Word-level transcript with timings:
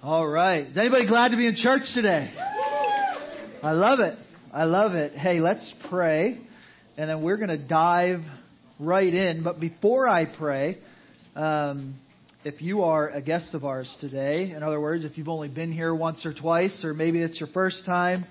All 0.00 0.28
right. 0.28 0.64
Is 0.64 0.78
anybody 0.78 1.08
glad 1.08 1.32
to 1.32 1.36
be 1.36 1.48
in 1.48 1.56
church 1.56 1.82
today? 1.92 2.32
I 3.64 3.72
love 3.72 3.98
it. 3.98 4.16
I 4.54 4.62
love 4.62 4.92
it. 4.92 5.14
Hey, 5.14 5.40
let's 5.40 5.74
pray, 5.90 6.38
and 6.96 7.10
then 7.10 7.20
we're 7.20 7.36
going 7.36 7.48
to 7.48 7.58
dive 7.58 8.20
right 8.78 9.12
in. 9.12 9.42
But 9.42 9.58
before 9.58 10.08
I 10.08 10.26
pray, 10.26 10.78
um, 11.34 11.96
if 12.44 12.62
you 12.62 12.82
are 12.82 13.08
a 13.08 13.20
guest 13.20 13.54
of 13.54 13.64
ours 13.64 13.92
today, 14.00 14.52
in 14.52 14.62
other 14.62 14.80
words, 14.80 15.04
if 15.04 15.18
you've 15.18 15.28
only 15.28 15.48
been 15.48 15.72
here 15.72 15.92
once 15.92 16.24
or 16.24 16.32
twice, 16.32 16.84
or 16.84 16.94
maybe 16.94 17.20
it's 17.20 17.40
your 17.40 17.48
first 17.48 17.84
time, 17.84 18.24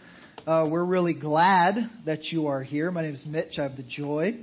uh, 0.48 0.66
we're 0.72 0.86
really 0.86 1.16
glad 1.16 1.76
that 2.06 2.24
you 2.32 2.48
are 2.48 2.64
here. 2.64 2.92
My 2.92 3.02
name 3.02 3.16
is 3.16 3.26
Mitch. 3.26 3.60
I 3.60 3.64
have 3.64 3.76
the 3.76 3.84
joy 3.84 4.38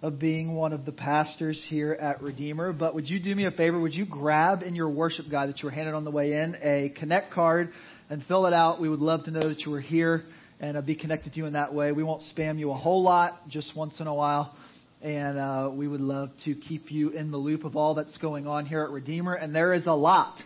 of 0.00 0.18
being 0.18 0.54
one 0.54 0.72
of 0.72 0.84
the 0.84 0.92
pastors 0.92 1.60
here 1.68 1.92
at 1.92 2.22
Redeemer. 2.22 2.72
But 2.72 2.94
would 2.94 3.08
you 3.08 3.18
do 3.18 3.34
me 3.34 3.46
a 3.46 3.50
favor? 3.50 3.80
Would 3.80 3.94
you 3.94 4.06
grab 4.06 4.62
in 4.62 4.76
your 4.76 4.88
worship 4.88 5.26
guide 5.28 5.48
that 5.48 5.60
you 5.60 5.66
were 5.66 5.72
handed 5.72 5.94
on 5.94 6.04
the 6.04 6.10
way 6.10 6.34
in 6.34 6.56
a 6.62 6.92
connect 7.00 7.32
card 7.32 7.72
and 8.08 8.24
fill 8.26 8.46
it 8.46 8.52
out? 8.52 8.80
We 8.80 8.88
would 8.88 9.00
love 9.00 9.24
to 9.24 9.32
know 9.32 9.48
that 9.48 9.60
you 9.60 9.72
were 9.72 9.80
here 9.80 10.22
and 10.60 10.76
uh, 10.76 10.82
be 10.82 10.94
connected 10.94 11.32
to 11.32 11.38
you 11.38 11.46
in 11.46 11.54
that 11.54 11.74
way. 11.74 11.90
We 11.90 12.04
won't 12.04 12.22
spam 12.36 12.58
you 12.58 12.70
a 12.70 12.76
whole 12.76 13.02
lot, 13.02 13.48
just 13.48 13.76
once 13.76 13.98
in 13.98 14.06
a 14.06 14.14
while. 14.14 14.56
And 15.02 15.38
uh, 15.38 15.70
we 15.72 15.88
would 15.88 16.00
love 16.00 16.30
to 16.44 16.54
keep 16.54 16.90
you 16.92 17.10
in 17.10 17.30
the 17.30 17.36
loop 17.36 17.64
of 17.64 17.76
all 17.76 17.94
that's 17.94 18.16
going 18.18 18.46
on 18.46 18.66
here 18.66 18.82
at 18.82 18.90
Redeemer. 18.90 19.34
And 19.34 19.54
there 19.54 19.72
is 19.72 19.86
a 19.86 19.92
lot. 19.92 20.36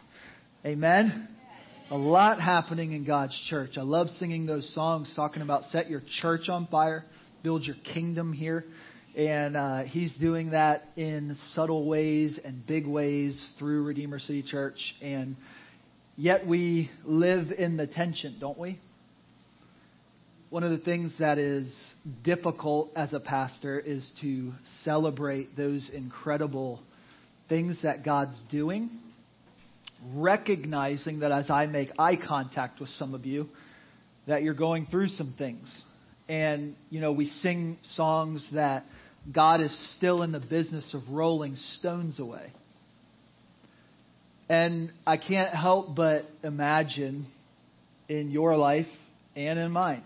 Amen. 0.64 1.28
A 1.90 1.96
lot 1.96 2.40
happening 2.40 2.92
in 2.92 3.04
God's 3.04 3.38
church. 3.50 3.72
I 3.76 3.82
love 3.82 4.08
singing 4.18 4.46
those 4.46 4.72
songs 4.74 5.12
talking 5.14 5.42
about 5.42 5.64
set 5.66 5.90
your 5.90 6.02
church 6.22 6.48
on 6.48 6.66
fire, 6.68 7.04
build 7.42 7.64
your 7.64 7.76
kingdom 7.92 8.32
here. 8.32 8.64
And 9.16 9.58
uh, 9.58 9.82
he's 9.82 10.14
doing 10.16 10.52
that 10.52 10.84
in 10.96 11.36
subtle 11.52 11.86
ways 11.86 12.40
and 12.42 12.66
big 12.66 12.86
ways 12.86 13.50
through 13.58 13.82
Redeemer 13.82 14.18
City 14.18 14.42
Church. 14.42 14.78
And 15.02 15.36
yet 16.16 16.46
we 16.46 16.90
live 17.04 17.52
in 17.52 17.76
the 17.76 17.86
tension, 17.86 18.38
don't 18.40 18.58
we? 18.58 18.78
One 20.48 20.64
of 20.64 20.70
the 20.70 20.78
things 20.78 21.14
that 21.18 21.36
is 21.36 21.74
difficult 22.22 22.90
as 22.96 23.12
a 23.12 23.20
pastor 23.20 23.78
is 23.78 24.10
to 24.22 24.52
celebrate 24.82 25.56
those 25.56 25.90
incredible 25.92 26.80
things 27.50 27.82
that 27.82 28.04
God's 28.04 28.40
doing, 28.50 28.88
recognizing 30.14 31.20
that 31.20 31.32
as 31.32 31.50
I 31.50 31.66
make 31.66 31.90
eye 31.98 32.16
contact 32.16 32.80
with 32.80 32.88
some 32.90 33.12
of 33.14 33.26
you, 33.26 33.48
that 34.26 34.42
you're 34.42 34.54
going 34.54 34.86
through 34.86 35.08
some 35.08 35.34
things. 35.36 35.68
And, 36.28 36.76
you 36.88 37.00
know, 37.00 37.12
we 37.12 37.26
sing 37.26 37.78
songs 37.94 38.46
that 38.54 38.84
God 39.30 39.60
is 39.60 39.94
still 39.96 40.22
in 40.22 40.32
the 40.32 40.40
business 40.40 40.94
of 40.94 41.02
rolling 41.08 41.56
stones 41.78 42.18
away. 42.18 42.52
And 44.48 44.92
I 45.06 45.16
can't 45.16 45.54
help 45.54 45.94
but 45.94 46.24
imagine 46.42 47.26
in 48.08 48.30
your 48.30 48.56
life 48.56 48.88
and 49.36 49.58
in 49.58 49.70
mine 49.70 50.02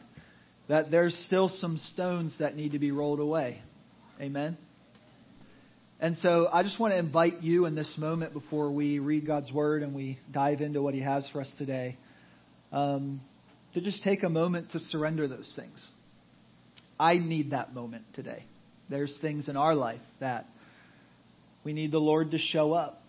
that 0.69 0.91
there's 0.91 1.17
still 1.27 1.49
some 1.49 1.79
stones 1.93 2.37
that 2.39 2.57
need 2.57 2.73
to 2.73 2.79
be 2.79 2.91
rolled 2.91 3.21
away. 3.21 3.61
Amen? 4.21 4.57
And 5.99 6.17
so 6.19 6.49
I 6.53 6.63
just 6.63 6.79
want 6.79 6.93
to 6.93 6.99
invite 6.99 7.41
you 7.41 7.65
in 7.65 7.75
this 7.75 7.93
moment 7.97 8.35
before 8.35 8.71
we 8.71 8.99
read 8.99 9.27
God's 9.27 9.51
Word 9.51 9.83
and 9.83 9.95
we 9.95 10.19
dive 10.31 10.61
into 10.61 10.83
what 10.83 10.93
He 10.93 11.01
has 11.01 11.27
for 11.33 11.41
us 11.41 11.51
today 11.57 11.97
um, 12.71 13.21
to 13.75 13.81
just 13.81 14.03
take 14.03 14.23
a 14.23 14.29
moment 14.29 14.73
to 14.73 14.79
surrender 14.79 15.27
those 15.27 15.51
things. 15.57 15.83
I 17.01 17.19
need 17.19 17.53
that 17.53 17.75
moment 17.75 18.05
today. 18.15 18.45
There's 18.89 19.17
things 19.21 19.49
in 19.49 19.57
our 19.57 19.75
life 19.75 20.01
that 20.21 20.47
we 21.65 21.73
need 21.73 21.91
the 21.91 21.99
Lord 21.99 22.31
to 22.31 22.39
show 22.39 22.73
up. 22.73 23.03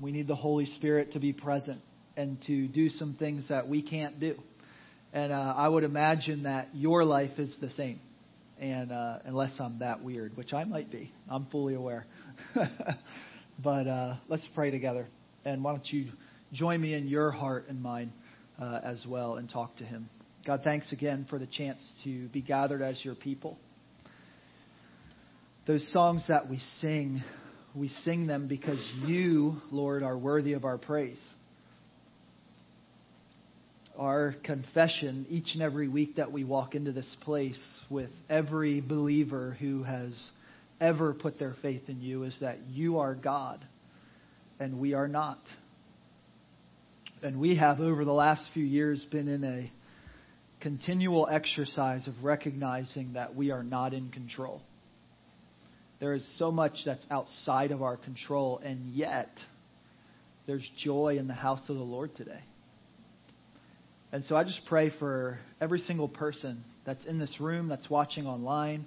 We 0.00 0.12
need 0.12 0.28
the 0.28 0.36
Holy 0.36 0.66
Spirit 0.66 1.12
to 1.12 1.18
be 1.18 1.32
present 1.32 1.80
and 2.16 2.40
to 2.46 2.68
do 2.68 2.88
some 2.88 3.16
things 3.18 3.48
that 3.48 3.68
we 3.68 3.82
can't 3.82 4.20
do. 4.20 4.36
And 5.12 5.32
uh, 5.32 5.54
I 5.56 5.66
would 5.66 5.82
imagine 5.82 6.44
that 6.44 6.68
your 6.72 7.04
life 7.04 7.38
is 7.38 7.52
the 7.60 7.70
same. 7.70 7.98
And 8.60 8.92
uh, 8.92 9.18
unless 9.24 9.52
I'm 9.58 9.80
that 9.80 10.04
weird, 10.04 10.36
which 10.36 10.52
I 10.52 10.62
might 10.62 10.92
be, 10.92 11.12
I'm 11.28 11.46
fully 11.46 11.74
aware. 11.74 12.06
but 13.62 13.88
uh, 13.88 14.14
let's 14.28 14.46
pray 14.54 14.70
together. 14.70 15.08
And 15.44 15.64
why 15.64 15.72
don't 15.72 15.92
you 15.92 16.10
join 16.52 16.80
me 16.80 16.94
in 16.94 17.08
your 17.08 17.32
heart 17.32 17.66
and 17.68 17.82
mine 17.82 18.12
uh, 18.60 18.80
as 18.84 19.04
well 19.08 19.34
and 19.34 19.50
talk 19.50 19.76
to 19.78 19.84
Him. 19.84 20.08
God, 20.46 20.60
thanks 20.62 20.92
again 20.92 21.26
for 21.28 21.40
the 21.40 21.46
chance 21.46 21.80
to 22.04 22.28
be 22.28 22.40
gathered 22.40 22.82
as 22.82 23.04
your 23.04 23.16
people 23.16 23.58
those 25.66 25.86
songs 25.92 26.24
that 26.28 26.50
we 26.50 26.58
sing, 26.80 27.22
we 27.74 27.88
sing 28.04 28.26
them 28.26 28.48
because 28.48 28.78
you, 29.06 29.56
Lord, 29.70 30.02
are 30.02 30.16
worthy 30.16 30.52
of 30.52 30.64
our 30.64 30.76
praise. 30.76 31.20
Our 33.98 34.34
confession 34.44 35.24
each 35.30 35.54
and 35.54 35.62
every 35.62 35.88
week 35.88 36.16
that 36.16 36.32
we 36.32 36.44
walk 36.44 36.74
into 36.74 36.92
this 36.92 37.16
place 37.22 37.60
with 37.88 38.10
every 38.28 38.80
believer 38.80 39.56
who 39.58 39.84
has 39.84 40.12
ever 40.80 41.14
put 41.14 41.38
their 41.38 41.54
faith 41.62 41.88
in 41.88 42.02
you 42.02 42.24
is 42.24 42.36
that 42.40 42.58
you 42.68 42.98
are 42.98 43.14
God 43.14 43.64
and 44.60 44.78
we 44.78 44.92
are 44.92 45.08
not. 45.08 45.38
And 47.22 47.40
we 47.40 47.56
have, 47.56 47.80
over 47.80 48.04
the 48.04 48.12
last 48.12 48.42
few 48.52 48.64
years, 48.64 49.02
been 49.10 49.28
in 49.28 49.44
a 49.44 49.72
continual 50.60 51.26
exercise 51.30 52.06
of 52.06 52.22
recognizing 52.22 53.14
that 53.14 53.34
we 53.34 53.50
are 53.50 53.62
not 53.62 53.94
in 53.94 54.10
control 54.10 54.60
there 56.04 56.12
is 56.12 56.38
so 56.38 56.52
much 56.52 56.74
that's 56.84 57.02
outside 57.10 57.70
of 57.70 57.80
our 57.80 57.96
control, 57.96 58.60
and 58.62 58.92
yet 58.92 59.30
there's 60.46 60.70
joy 60.82 61.16
in 61.18 61.28
the 61.28 61.32
house 61.32 61.62
of 61.70 61.76
the 61.76 61.82
Lord 61.82 62.14
today. 62.14 62.42
And 64.12 64.22
so 64.26 64.36
I 64.36 64.44
just 64.44 64.60
pray 64.68 64.92
for 64.98 65.38
every 65.62 65.78
single 65.78 66.10
person 66.10 66.62
that's 66.84 67.06
in 67.06 67.18
this 67.18 67.34
room, 67.40 67.68
that's 67.68 67.88
watching 67.88 68.26
online, 68.26 68.84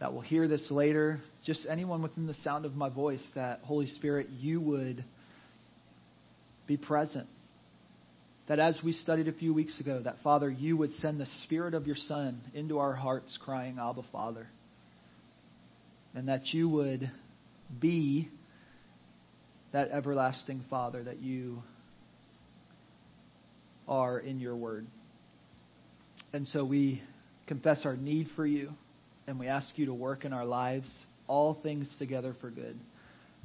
that 0.00 0.12
will 0.12 0.22
hear 0.22 0.48
this 0.48 0.72
later, 0.72 1.20
just 1.46 1.68
anyone 1.70 2.02
within 2.02 2.26
the 2.26 2.34
sound 2.42 2.64
of 2.64 2.74
my 2.74 2.88
voice, 2.88 3.22
that 3.36 3.60
Holy 3.62 3.86
Spirit, 3.86 4.28
you 4.30 4.60
would 4.60 5.04
be 6.66 6.76
present. 6.76 7.28
That 8.48 8.58
as 8.58 8.76
we 8.82 8.92
studied 8.92 9.28
a 9.28 9.32
few 9.32 9.54
weeks 9.54 9.78
ago, 9.78 10.00
that 10.02 10.16
Father, 10.24 10.50
you 10.50 10.76
would 10.76 10.94
send 10.94 11.20
the 11.20 11.28
Spirit 11.44 11.74
of 11.74 11.86
your 11.86 11.94
Son 11.94 12.40
into 12.54 12.80
our 12.80 12.96
hearts, 12.96 13.38
crying, 13.40 13.78
Abba, 13.80 14.02
Father 14.10 14.48
and 16.14 16.28
that 16.28 16.52
you 16.52 16.68
would 16.68 17.10
be 17.80 18.28
that 19.72 19.90
everlasting 19.90 20.64
Father 20.68 21.04
that 21.04 21.20
you 21.20 21.62
are 23.86 24.18
in 24.18 24.40
your 24.40 24.56
word. 24.56 24.86
And 26.32 26.46
so 26.48 26.64
we 26.64 27.02
confess 27.46 27.80
our 27.84 27.96
need 27.96 28.28
for 28.36 28.46
you, 28.46 28.70
and 29.26 29.38
we 29.38 29.48
ask 29.48 29.68
you 29.76 29.86
to 29.86 29.94
work 29.94 30.24
in 30.24 30.32
our 30.32 30.44
lives 30.44 30.88
all 31.26 31.54
things 31.62 31.88
together 31.98 32.34
for 32.40 32.50
good 32.50 32.78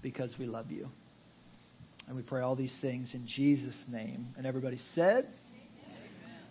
because 0.02 0.34
we 0.40 0.46
love 0.46 0.72
you. 0.72 0.88
And 2.08 2.16
we 2.16 2.22
pray 2.22 2.42
all 2.42 2.56
these 2.56 2.76
things 2.82 3.12
in 3.14 3.28
Jesus' 3.28 3.80
name. 3.92 4.28
And 4.38 4.46
everybody 4.46 4.80
said, 4.94 5.28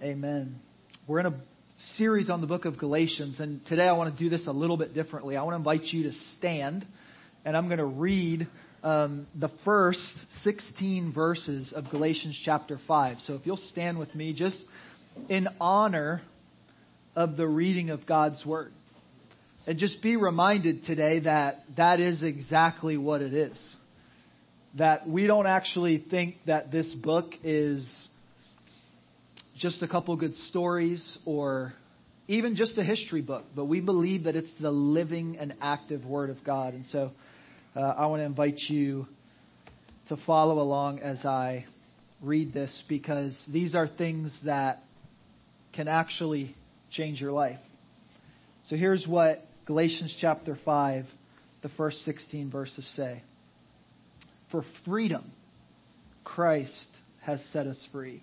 Amen. 0.02 0.16
Amen. 0.16 0.56
We're 1.06 1.20
in 1.20 1.26
a 1.26 1.34
series 1.96 2.30
on 2.30 2.40
the 2.40 2.46
book 2.46 2.64
of 2.64 2.78
Galatians, 2.78 3.40
and 3.40 3.64
today 3.66 3.82
I 3.82 3.92
want 3.92 4.16
to 4.16 4.22
do 4.22 4.30
this 4.30 4.46
a 4.46 4.52
little 4.52 4.76
bit 4.76 4.94
differently. 4.94 5.36
I 5.36 5.42
want 5.42 5.54
to 5.54 5.58
invite 5.58 5.92
you 5.92 6.04
to 6.04 6.12
stand, 6.38 6.86
and 7.44 7.56
I'm 7.56 7.66
going 7.66 7.78
to 7.78 7.84
read 7.84 8.46
um, 8.82 9.26
the 9.34 9.50
first 9.64 10.00
16 10.42 11.12
verses 11.12 11.72
of 11.74 11.90
Galatians 11.90 12.40
chapter 12.44 12.78
5. 12.86 13.18
So 13.26 13.34
if 13.34 13.44
you'll 13.44 13.56
stand 13.56 13.98
with 13.98 14.14
me, 14.14 14.32
just 14.32 14.56
in 15.28 15.48
honor 15.60 16.22
of 17.16 17.36
the 17.36 17.46
reading 17.46 17.90
of 17.90 18.06
God's 18.06 18.44
Word. 18.46 18.72
And 19.66 19.78
just 19.78 20.02
be 20.02 20.16
reminded 20.16 20.84
today 20.84 21.20
that 21.20 21.64
that 21.76 21.98
is 21.98 22.22
exactly 22.22 22.96
what 22.96 23.22
it 23.22 23.32
is. 23.32 23.56
That 24.76 25.08
we 25.08 25.26
don't 25.26 25.46
actually 25.46 26.04
think 26.10 26.36
that 26.46 26.70
this 26.70 26.92
book 26.92 27.32
is 27.42 28.08
just 29.58 29.82
a 29.82 29.88
couple 29.88 30.16
good 30.16 30.34
stories 30.48 31.18
or 31.24 31.74
even 32.26 32.56
just 32.56 32.76
a 32.78 32.84
history 32.84 33.22
book, 33.22 33.44
but 33.54 33.66
we 33.66 33.80
believe 33.80 34.24
that 34.24 34.36
it's 34.36 34.50
the 34.60 34.70
living 34.70 35.36
and 35.38 35.54
active 35.60 36.04
Word 36.04 36.30
of 36.30 36.42
God. 36.44 36.74
And 36.74 36.86
so 36.86 37.12
uh, 37.76 37.80
I 37.80 38.06
want 38.06 38.20
to 38.20 38.24
invite 38.24 38.58
you 38.68 39.06
to 40.08 40.16
follow 40.26 40.60
along 40.60 41.00
as 41.00 41.24
I 41.24 41.66
read 42.22 42.52
this 42.52 42.82
because 42.88 43.38
these 43.52 43.74
are 43.74 43.86
things 43.86 44.36
that 44.44 44.82
can 45.72 45.88
actually 45.88 46.54
change 46.90 47.20
your 47.20 47.32
life. 47.32 47.58
So 48.68 48.76
here's 48.76 49.06
what 49.06 49.46
Galatians 49.66 50.16
chapter 50.20 50.56
5, 50.64 51.04
the 51.62 51.68
first 51.70 52.04
16 52.04 52.50
verses 52.50 52.90
say 52.96 53.22
For 54.50 54.64
freedom, 54.84 55.32
Christ 56.22 56.86
has 57.22 57.42
set 57.52 57.66
us 57.66 57.86
free. 57.92 58.22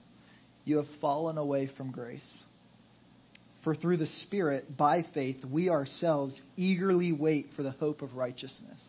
you 0.65 0.77
have 0.77 0.87
fallen 0.99 1.37
away 1.37 1.69
from 1.77 1.91
grace. 1.91 2.21
For 3.63 3.75
through 3.75 3.97
the 3.97 4.07
Spirit, 4.23 4.75
by 4.75 5.05
faith, 5.13 5.43
we 5.45 5.69
ourselves 5.69 6.39
eagerly 6.57 7.11
wait 7.11 7.49
for 7.55 7.63
the 7.63 7.71
hope 7.71 8.01
of 8.01 8.15
righteousness. 8.15 8.79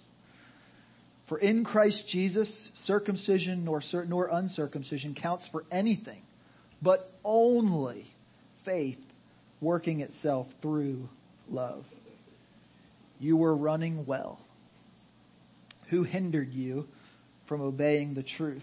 For 1.29 1.39
in 1.39 1.65
Christ 1.65 2.05
Jesus, 2.11 2.69
circumcision 2.85 3.65
nor, 3.65 3.81
nor 4.07 4.29
uncircumcision 4.29 5.15
counts 5.15 5.49
for 5.53 5.65
anything, 5.71 6.23
but 6.81 7.11
only 7.25 8.07
faith 8.65 8.99
working 9.61 10.01
itself 10.01 10.47
through 10.61 11.09
love. 11.49 11.85
You 13.19 13.37
were 13.37 13.55
running 13.55 14.05
well. 14.05 14.41
Who 15.91 16.03
hindered 16.03 16.53
you 16.53 16.87
from 17.47 17.61
obeying 17.61 18.15
the 18.15 18.23
truth? 18.23 18.63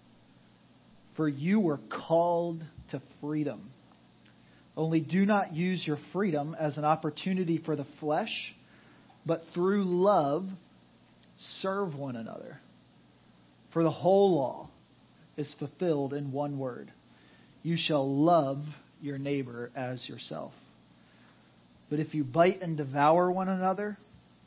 For 1.21 1.29
you 1.29 1.59
were 1.59 1.79
called 2.07 2.65
to 2.89 3.01
freedom. 3.21 3.69
Only 4.75 5.01
do 5.01 5.23
not 5.23 5.53
use 5.53 5.85
your 5.85 5.99
freedom 6.11 6.55
as 6.59 6.79
an 6.79 6.83
opportunity 6.83 7.61
for 7.63 7.75
the 7.75 7.85
flesh, 7.99 8.55
but 9.23 9.43
through 9.53 9.83
love 9.83 10.47
serve 11.61 11.93
one 11.93 12.15
another. 12.15 12.59
For 13.71 13.83
the 13.83 13.91
whole 13.91 14.33
law 14.35 14.69
is 15.37 15.53
fulfilled 15.59 16.15
in 16.15 16.31
one 16.31 16.57
word 16.57 16.91
you 17.61 17.77
shall 17.77 18.11
love 18.11 18.63
your 18.99 19.19
neighbor 19.19 19.69
as 19.75 20.03
yourself. 20.09 20.53
But 21.91 21.99
if 21.99 22.15
you 22.15 22.23
bite 22.23 22.63
and 22.63 22.75
devour 22.77 23.31
one 23.31 23.47
another, 23.47 23.95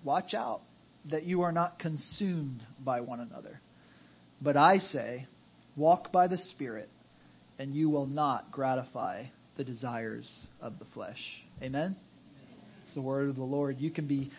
watch 0.03 0.35
out 0.35 0.63
that 1.09 1.23
you 1.23 1.43
are 1.43 1.53
not 1.53 1.79
consumed 1.79 2.65
by 2.85 3.01
one 3.01 3.21
another. 3.21 3.61
But 4.43 4.57
I 4.57 4.79
say, 4.79 5.29
walk 5.77 6.13
by 6.13 6.29
the 6.29 6.39
Spirit, 6.39 6.89
and 7.59 7.75
you 7.75 7.91
will 7.91 8.07
not 8.07 8.51
gratify 8.53 9.25
the 9.57 9.65
desires 9.65 10.29
of 10.61 10.79
the 10.79 10.85
flesh. 10.95 11.21
Amen? 11.63 11.97
It's 12.85 12.95
the 12.95 13.01
word 13.01 13.29
of 13.29 13.37
the 13.37 13.45
Lord. 13.45 13.79
You 13.79 13.91
can 13.91 14.07
be 14.07 14.31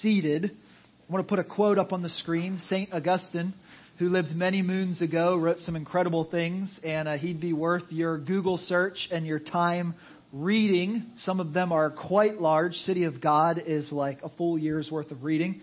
seated. 0.00 0.44
I 0.44 1.12
want 1.12 1.26
to 1.26 1.28
put 1.28 1.38
a 1.38 1.44
quote 1.44 1.78
up 1.78 1.92
on 1.92 2.02
the 2.02 2.08
screen. 2.08 2.58
St. 2.68 2.92
Augustine, 2.92 3.54
who 3.98 4.08
lived 4.08 4.34
many 4.34 4.62
moons 4.62 5.00
ago, 5.02 5.36
wrote 5.36 5.58
some 5.58 5.76
incredible 5.76 6.24
things, 6.24 6.78
and 6.84 7.08
uh, 7.08 7.16
he'd 7.16 7.40
be 7.40 7.52
worth 7.52 7.84
your 7.90 8.18
Google 8.18 8.58
search 8.58 9.08
and 9.10 9.26
your 9.26 9.38
time 9.38 9.94
reading. 10.32 11.06
Some 11.24 11.40
of 11.40 11.52
them 11.52 11.72
are 11.72 11.90
quite 11.90 12.40
large. 12.40 12.74
City 12.74 13.04
of 13.04 13.20
God 13.20 13.60
is 13.66 13.90
like 13.90 14.22
a 14.22 14.28
full 14.28 14.58
year's 14.58 14.90
worth 14.90 15.10
of 15.10 15.24
reading. 15.24 15.60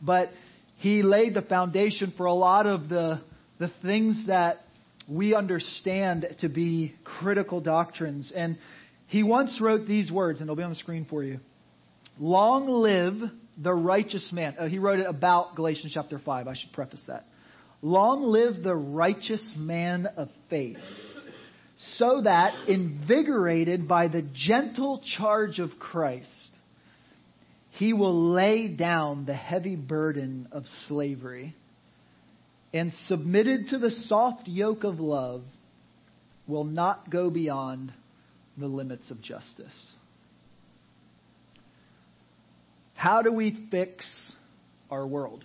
But 0.00 0.30
he 0.76 1.02
laid 1.02 1.34
the 1.34 1.42
foundation 1.42 2.12
for 2.16 2.26
a 2.26 2.34
lot 2.34 2.66
of 2.66 2.88
the, 2.88 3.20
the 3.62 3.70
things 3.80 4.24
that 4.26 4.64
we 5.06 5.36
understand 5.36 6.26
to 6.40 6.48
be 6.48 6.96
critical 7.04 7.60
doctrines. 7.60 8.32
And 8.34 8.58
he 9.06 9.22
once 9.22 9.60
wrote 9.60 9.86
these 9.86 10.10
words, 10.10 10.40
and 10.40 10.48
they'll 10.48 10.56
be 10.56 10.64
on 10.64 10.70
the 10.70 10.76
screen 10.76 11.06
for 11.08 11.22
you. 11.22 11.38
Long 12.18 12.66
live 12.66 13.14
the 13.56 13.72
righteous 13.72 14.28
man. 14.32 14.56
Oh, 14.58 14.66
he 14.66 14.80
wrote 14.80 14.98
it 14.98 15.06
about 15.06 15.54
Galatians 15.54 15.92
chapter 15.94 16.18
5. 16.18 16.48
I 16.48 16.54
should 16.56 16.72
preface 16.72 17.02
that. 17.06 17.24
Long 17.82 18.24
live 18.24 18.64
the 18.64 18.74
righteous 18.74 19.52
man 19.56 20.06
of 20.16 20.28
faith, 20.50 20.78
so 21.98 22.22
that, 22.22 22.68
invigorated 22.68 23.86
by 23.86 24.08
the 24.08 24.26
gentle 24.34 25.00
charge 25.16 25.60
of 25.60 25.70
Christ, 25.78 26.28
he 27.70 27.92
will 27.92 28.32
lay 28.32 28.66
down 28.66 29.24
the 29.24 29.34
heavy 29.34 29.76
burden 29.76 30.48
of 30.50 30.64
slavery 30.88 31.54
and, 32.72 32.92
submitted 33.06 33.68
to 33.68 33.78
the 33.78 33.90
soft 33.90 34.48
yoke 34.48 34.84
of 34.84 34.98
love, 34.98 35.42
will 36.46 36.64
not 36.64 37.10
go 37.10 37.30
beyond 37.30 37.92
the 38.56 38.66
limits 38.66 39.10
of 39.10 39.20
justice. 39.20 39.74
How 42.94 43.22
do 43.22 43.32
we 43.32 43.66
fix 43.70 44.08
our 44.90 45.06
world? 45.06 45.44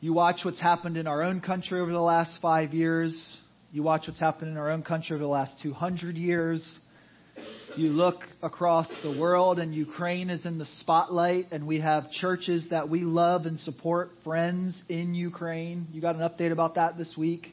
You 0.00 0.12
watch 0.12 0.40
what's 0.42 0.60
happened 0.60 0.96
in 0.96 1.06
our 1.06 1.22
own 1.22 1.40
country 1.40 1.80
over 1.80 1.92
the 1.92 2.00
last 2.00 2.38
five 2.42 2.74
years. 2.74 3.36
You 3.70 3.84
watch 3.84 4.08
what's 4.08 4.18
happened 4.18 4.50
in 4.50 4.56
our 4.56 4.70
own 4.70 4.82
country 4.82 5.14
over 5.14 5.22
the 5.22 5.30
last 5.30 5.52
200 5.62 6.16
years. 6.16 6.78
You 7.74 7.88
look 7.88 8.20
across 8.42 8.86
the 9.02 9.18
world, 9.18 9.58
and 9.58 9.74
Ukraine 9.74 10.28
is 10.28 10.44
in 10.44 10.58
the 10.58 10.66
spotlight, 10.80 11.52
and 11.52 11.66
we 11.66 11.80
have 11.80 12.10
churches 12.10 12.66
that 12.68 12.90
we 12.90 13.00
love 13.00 13.46
and 13.46 13.58
support, 13.60 14.10
friends 14.24 14.80
in 14.90 15.14
Ukraine. 15.14 15.86
You 15.90 16.02
got 16.02 16.14
an 16.14 16.20
update 16.20 16.52
about 16.52 16.74
that 16.74 16.98
this 16.98 17.14
week. 17.16 17.46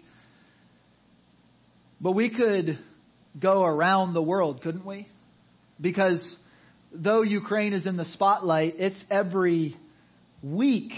But 2.02 2.12
we 2.14 2.30
could 2.36 2.80
go 3.40 3.64
around 3.64 4.14
the 4.14 4.22
world, 4.22 4.62
couldn't 4.62 4.86
we? 4.86 5.08
Because 5.80 6.22
though 6.92 7.22
Ukraine 7.22 7.72
is 7.72 7.86
in 7.86 7.96
the 7.96 8.06
spotlight, 8.06 8.76
it's 8.78 9.02
every 9.10 9.78
week 10.44 10.92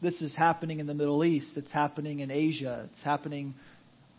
this 0.00 0.22
is 0.22 0.34
happening 0.34 0.80
in 0.80 0.86
the 0.86 0.94
Middle 0.94 1.24
East, 1.24 1.50
it's 1.56 1.72
happening 1.72 2.20
in 2.20 2.30
Asia, 2.30 2.88
it's 2.90 3.04
happening 3.04 3.52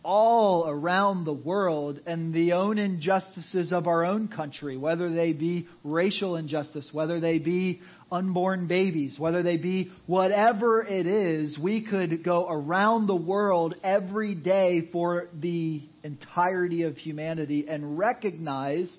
all 0.04 0.68
around 0.68 1.26
the 1.26 1.34
world, 1.34 2.00
and 2.06 2.34
the 2.34 2.54
own 2.54 2.78
injustices 2.78 3.72
of 3.72 3.88
our 3.88 4.04
own 4.06 4.28
country, 4.28 4.78
whether 4.78 5.10
they 5.10 5.34
be 5.34 5.68
racial 5.84 6.36
injustice, 6.36 6.90
whether 6.92 7.20
they 7.20 7.40
be 7.40 7.82
unborn 8.12 8.68
babies, 8.68 9.18
whether 9.18 9.42
they 9.42 9.58
be 9.58 9.92
whatever 10.06 10.84
it 10.86 11.08
is, 11.08 11.58
we 11.58 11.82
could 11.86 12.24
go 12.24 12.48
around 12.48 13.08
the 13.08 13.16
world 13.16 13.76
every 13.84 14.36
day 14.36 14.90
for 14.92 15.28
the 15.40 15.82
entirety 16.04 16.84
of 16.84 16.98
humanity 16.98 17.68
and 17.68 17.98
recognize 17.98 18.96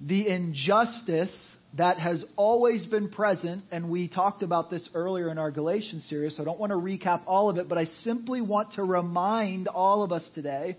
the 0.00 0.28
injustice 0.28 1.32
that 1.76 1.98
has 1.98 2.24
always 2.36 2.86
been 2.86 3.10
present, 3.10 3.64
and 3.70 3.90
we 3.90 4.08
talked 4.08 4.42
about 4.42 4.70
this 4.70 4.88
earlier 4.94 5.30
in 5.30 5.38
our 5.38 5.50
Galatians 5.50 6.06
series, 6.08 6.36
so 6.36 6.42
I 6.42 6.44
don't 6.44 6.58
want 6.58 6.70
to 6.70 6.76
recap 6.76 7.22
all 7.26 7.50
of 7.50 7.58
it, 7.58 7.68
but 7.68 7.76
I 7.76 7.84
simply 8.02 8.40
want 8.40 8.74
to 8.74 8.84
remind 8.84 9.68
all 9.68 10.02
of 10.02 10.12
us 10.12 10.26
today 10.34 10.76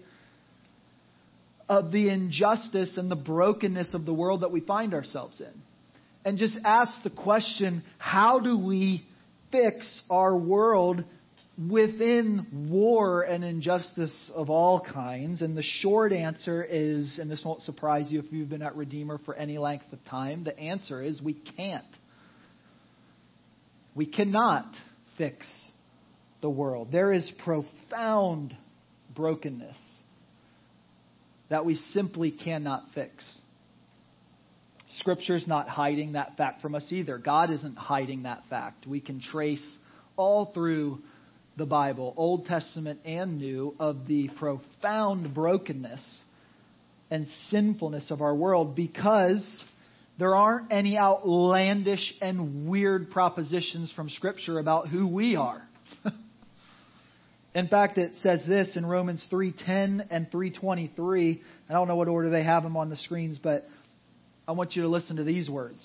of 1.70 1.92
the 1.92 2.10
injustice 2.10 2.94
and 2.96 3.12
the 3.12 3.16
brokenness 3.16 3.94
of 3.94 4.06
the 4.06 4.14
world 4.14 4.42
that 4.42 4.52
we 4.52 4.62
find 4.62 4.94
ourselves 4.94 5.40
in. 5.40 5.62
And 6.26 6.38
just 6.38 6.58
ask 6.64 6.92
the 7.04 7.10
question 7.10 7.84
how 7.98 8.40
do 8.40 8.58
we 8.58 9.06
fix 9.52 10.02
our 10.10 10.36
world 10.36 11.04
within 11.58 12.68
war 12.70 13.24
and 13.24 13.44
injustice 13.44 14.14
of 14.34 14.50
all 14.50 14.80
kinds? 14.80 15.42
And 15.42 15.58
the 15.58 15.64
short 15.64 16.14
answer 16.14 16.64
is, 16.64 17.18
and 17.20 17.30
this 17.30 17.42
won't 17.44 17.64
surprise 17.64 18.12
you 18.12 18.20
if 18.20 18.26
you've 18.32 18.50
been 18.50 18.62
at 18.62 18.76
Redeemer 18.76 19.20
for 19.26 19.34
any 19.34 19.58
length 19.58 19.92
of 19.92 20.04
time, 20.06 20.44
the 20.44 20.58
answer 20.58 21.02
is 21.02 21.22
we 21.22 21.34
can't. 21.34 21.86
We 23.96 24.06
cannot 24.06 24.68
fix 25.18 25.48
the 26.42 26.50
world. 26.50 26.90
There 26.92 27.12
is 27.12 27.30
profound 27.44 28.56
brokenness 29.16 29.78
that 31.50 31.66
we 31.66 31.76
simply 31.94 32.32
cannot 32.32 32.84
fix. 32.94 33.24
Scripture's 35.00 35.48
not 35.48 35.68
hiding 35.68 36.14
that 36.14 36.38
fact 36.38 36.62
from 36.62 36.76
us 36.76 36.86
either. 36.90 37.18
God 37.18 37.52
isn't 37.52 37.76
hiding 37.76 38.24
that 38.24 38.44
fact. 38.50 38.86
We 38.86 39.00
can 39.02 39.20
trace 39.20 39.66
all 40.16 40.52
through 40.54 41.00
the 41.58 41.66
Bible, 41.66 42.14
Old 42.16 42.46
Testament 42.46 43.00
and 43.04 43.38
New, 43.38 43.76
of 43.80 44.08
the 44.08 44.30
profound 44.38 45.34
brokenness 45.34 46.22
and 47.10 47.26
sinfulness 47.50 48.12
of 48.12 48.22
our 48.22 48.36
world 48.36 48.76
because 48.76 49.44
There 50.20 50.36
aren't 50.36 50.72
any 50.72 50.98
outlandish 50.98 52.14
and 52.22 52.68
weird 52.68 53.12
propositions 53.12 53.92
from 53.96 54.10
Scripture 54.10 54.58
about 54.58 54.88
who 54.88 55.08
we 55.08 55.36
are. 55.36 55.62
in 57.56 57.68
fact, 57.68 58.00
it 58.00 58.14
says 58.22 58.44
this 58.48 58.76
in 58.76 58.86
Romans 58.86 59.24
3:10 59.32 60.08
and 60.10 60.32
3:23. 60.32 61.42
I 61.70 61.74
don't 61.74 61.88
know 61.88 61.96
what 61.96 62.08
order 62.08 62.32
they 62.32 62.44
have 62.44 62.64
them 62.64 62.76
on 62.76 62.90
the 62.90 62.96
screens, 62.96 63.38
but 63.38 63.70
I 64.48 64.54
want 64.54 64.76
you 64.76 64.82
to 64.84 64.88
listen 64.88 65.18
to 65.18 65.24
these 65.24 65.50
words. 65.50 65.80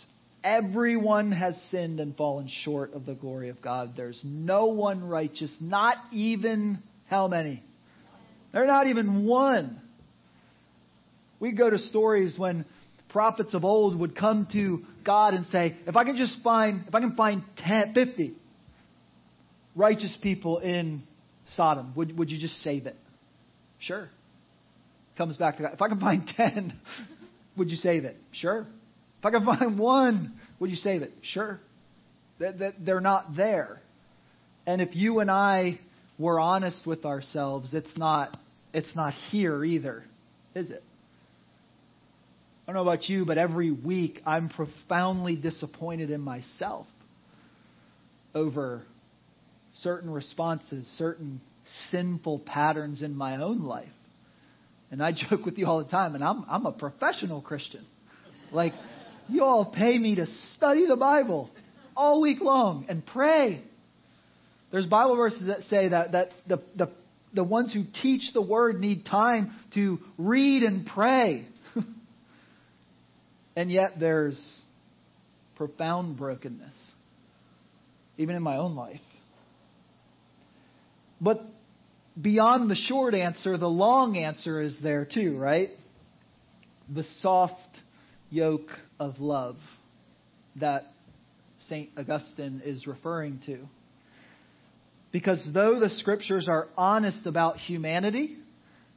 Everyone 0.44 1.30
has 1.32 1.56
sinned 1.70 2.00
and 2.00 2.16
fallen 2.16 2.48
short 2.64 2.94
of 2.94 3.06
the 3.06 3.14
glory 3.14 3.48
of 3.48 3.62
God. 3.62 3.92
There's 3.96 4.20
no 4.24 4.66
one 4.66 5.04
righteous, 5.04 5.52
not 5.60 5.96
even 6.10 6.80
how 7.08 7.28
many? 7.28 7.62
They're 8.52 8.66
not 8.66 8.86
even 8.86 9.24
one. 9.24 9.80
We 11.38 11.52
go 11.52 11.70
to 11.70 11.78
stories 11.78 12.34
when 12.36 12.64
prophets 13.08 13.54
of 13.54 13.64
old 13.64 13.98
would 13.98 14.16
come 14.16 14.48
to 14.52 14.82
God 15.04 15.34
and 15.34 15.46
say, 15.46 15.76
if 15.86 15.96
I 15.96 16.04
can 16.04 16.16
just 16.16 16.38
find, 16.42 16.84
if 16.88 16.94
I 16.94 17.00
can 17.00 17.14
find 17.14 17.42
10, 17.58 17.94
50 17.94 18.34
righteous 19.76 20.16
people 20.22 20.58
in 20.58 21.02
Sodom, 21.54 21.92
would, 21.94 22.16
would 22.18 22.30
you 22.30 22.38
just 22.38 22.62
save 22.62 22.86
it? 22.86 22.96
Sure. 23.78 24.08
Comes 25.16 25.36
back 25.36 25.56
to 25.56 25.62
God. 25.62 25.72
If 25.74 25.82
I 25.82 25.88
can 25.88 26.00
find 26.00 26.26
10, 26.36 26.78
would 27.56 27.70
you 27.70 27.76
save 27.76 28.04
it? 28.04 28.16
Sure. 28.32 28.66
If 29.22 29.26
I 29.26 29.30
can 29.30 29.44
find 29.58 29.78
one, 29.78 30.32
would 30.58 30.70
you 30.70 30.76
save 30.76 31.02
it? 31.02 31.12
Sure. 31.22 31.60
that 32.40 32.74
They're 32.84 33.00
not 33.00 33.36
there. 33.36 33.80
And 34.66 34.82
if 34.82 34.96
you 34.96 35.20
and 35.20 35.30
I 35.30 35.78
were 36.18 36.40
honest 36.40 36.86
with 36.86 37.04
ourselves, 37.04 37.72
it's 37.72 37.96
not, 37.96 38.36
it's 38.74 38.94
not 38.96 39.14
here 39.30 39.64
either, 39.64 40.04
is 40.54 40.70
it? 40.70 40.82
I 42.66 42.72
don't 42.72 42.76
know 42.84 42.90
about 42.90 43.08
you, 43.08 43.24
but 43.24 43.38
every 43.38 43.70
week 43.70 44.20
I'm 44.24 44.48
profoundly 44.48 45.36
disappointed 45.36 46.10
in 46.10 46.20
myself 46.20 46.86
over 48.34 48.82
certain 49.80 50.10
responses, 50.10 50.86
certain 50.98 51.40
sinful 51.90 52.40
patterns 52.40 53.02
in 53.02 53.16
my 53.16 53.36
own 53.36 53.62
life. 53.62 53.88
And 54.90 55.02
I 55.02 55.12
joke 55.30 55.44
with 55.44 55.58
you 55.58 55.66
all 55.66 55.82
the 55.82 55.90
time, 55.90 56.14
and 56.14 56.24
I'm, 56.24 56.44
I'm 56.48 56.66
a 56.66 56.72
professional 56.72 57.40
Christian. 57.40 57.84
Like, 58.52 58.74
you 59.28 59.44
all 59.44 59.64
pay 59.64 59.96
me 59.98 60.16
to 60.16 60.26
study 60.56 60.86
the 60.86 60.96
Bible 60.96 61.50
all 61.96 62.20
week 62.20 62.40
long 62.40 62.86
and 62.88 63.04
pray. 63.04 63.62
There's 64.70 64.86
Bible 64.86 65.16
verses 65.16 65.46
that 65.46 65.62
say 65.62 65.88
that, 65.88 66.12
that 66.12 66.28
the, 66.46 66.62
the, 66.76 66.90
the 67.34 67.44
ones 67.44 67.72
who 67.72 67.84
teach 68.02 68.32
the 68.32 68.42
word 68.42 68.80
need 68.80 69.04
time 69.04 69.54
to 69.74 69.98
read 70.16 70.62
and 70.62 70.86
pray. 70.86 71.46
and 73.56 73.70
yet 73.70 74.00
there's 74.00 74.40
profound 75.56 76.16
brokenness, 76.16 76.76
even 78.16 78.34
in 78.34 78.42
my 78.42 78.56
own 78.56 78.74
life. 78.74 79.00
But 81.20 81.44
beyond 82.20 82.70
the 82.70 82.74
short 82.74 83.14
answer, 83.14 83.56
the 83.56 83.68
long 83.68 84.16
answer 84.16 84.60
is 84.60 84.76
there 84.82 85.04
too, 85.04 85.36
right? 85.36 85.70
The 86.92 87.04
soft 87.20 87.60
yoke 88.32 88.70
of 88.98 89.20
love 89.20 89.56
that 90.56 90.86
St. 91.68 91.90
Augustine 91.96 92.62
is 92.64 92.86
referring 92.86 93.40
to. 93.46 93.58
Because 95.12 95.46
though 95.52 95.78
the 95.78 95.90
scriptures 95.90 96.48
are 96.48 96.68
honest 96.76 97.26
about 97.26 97.58
humanity, 97.58 98.36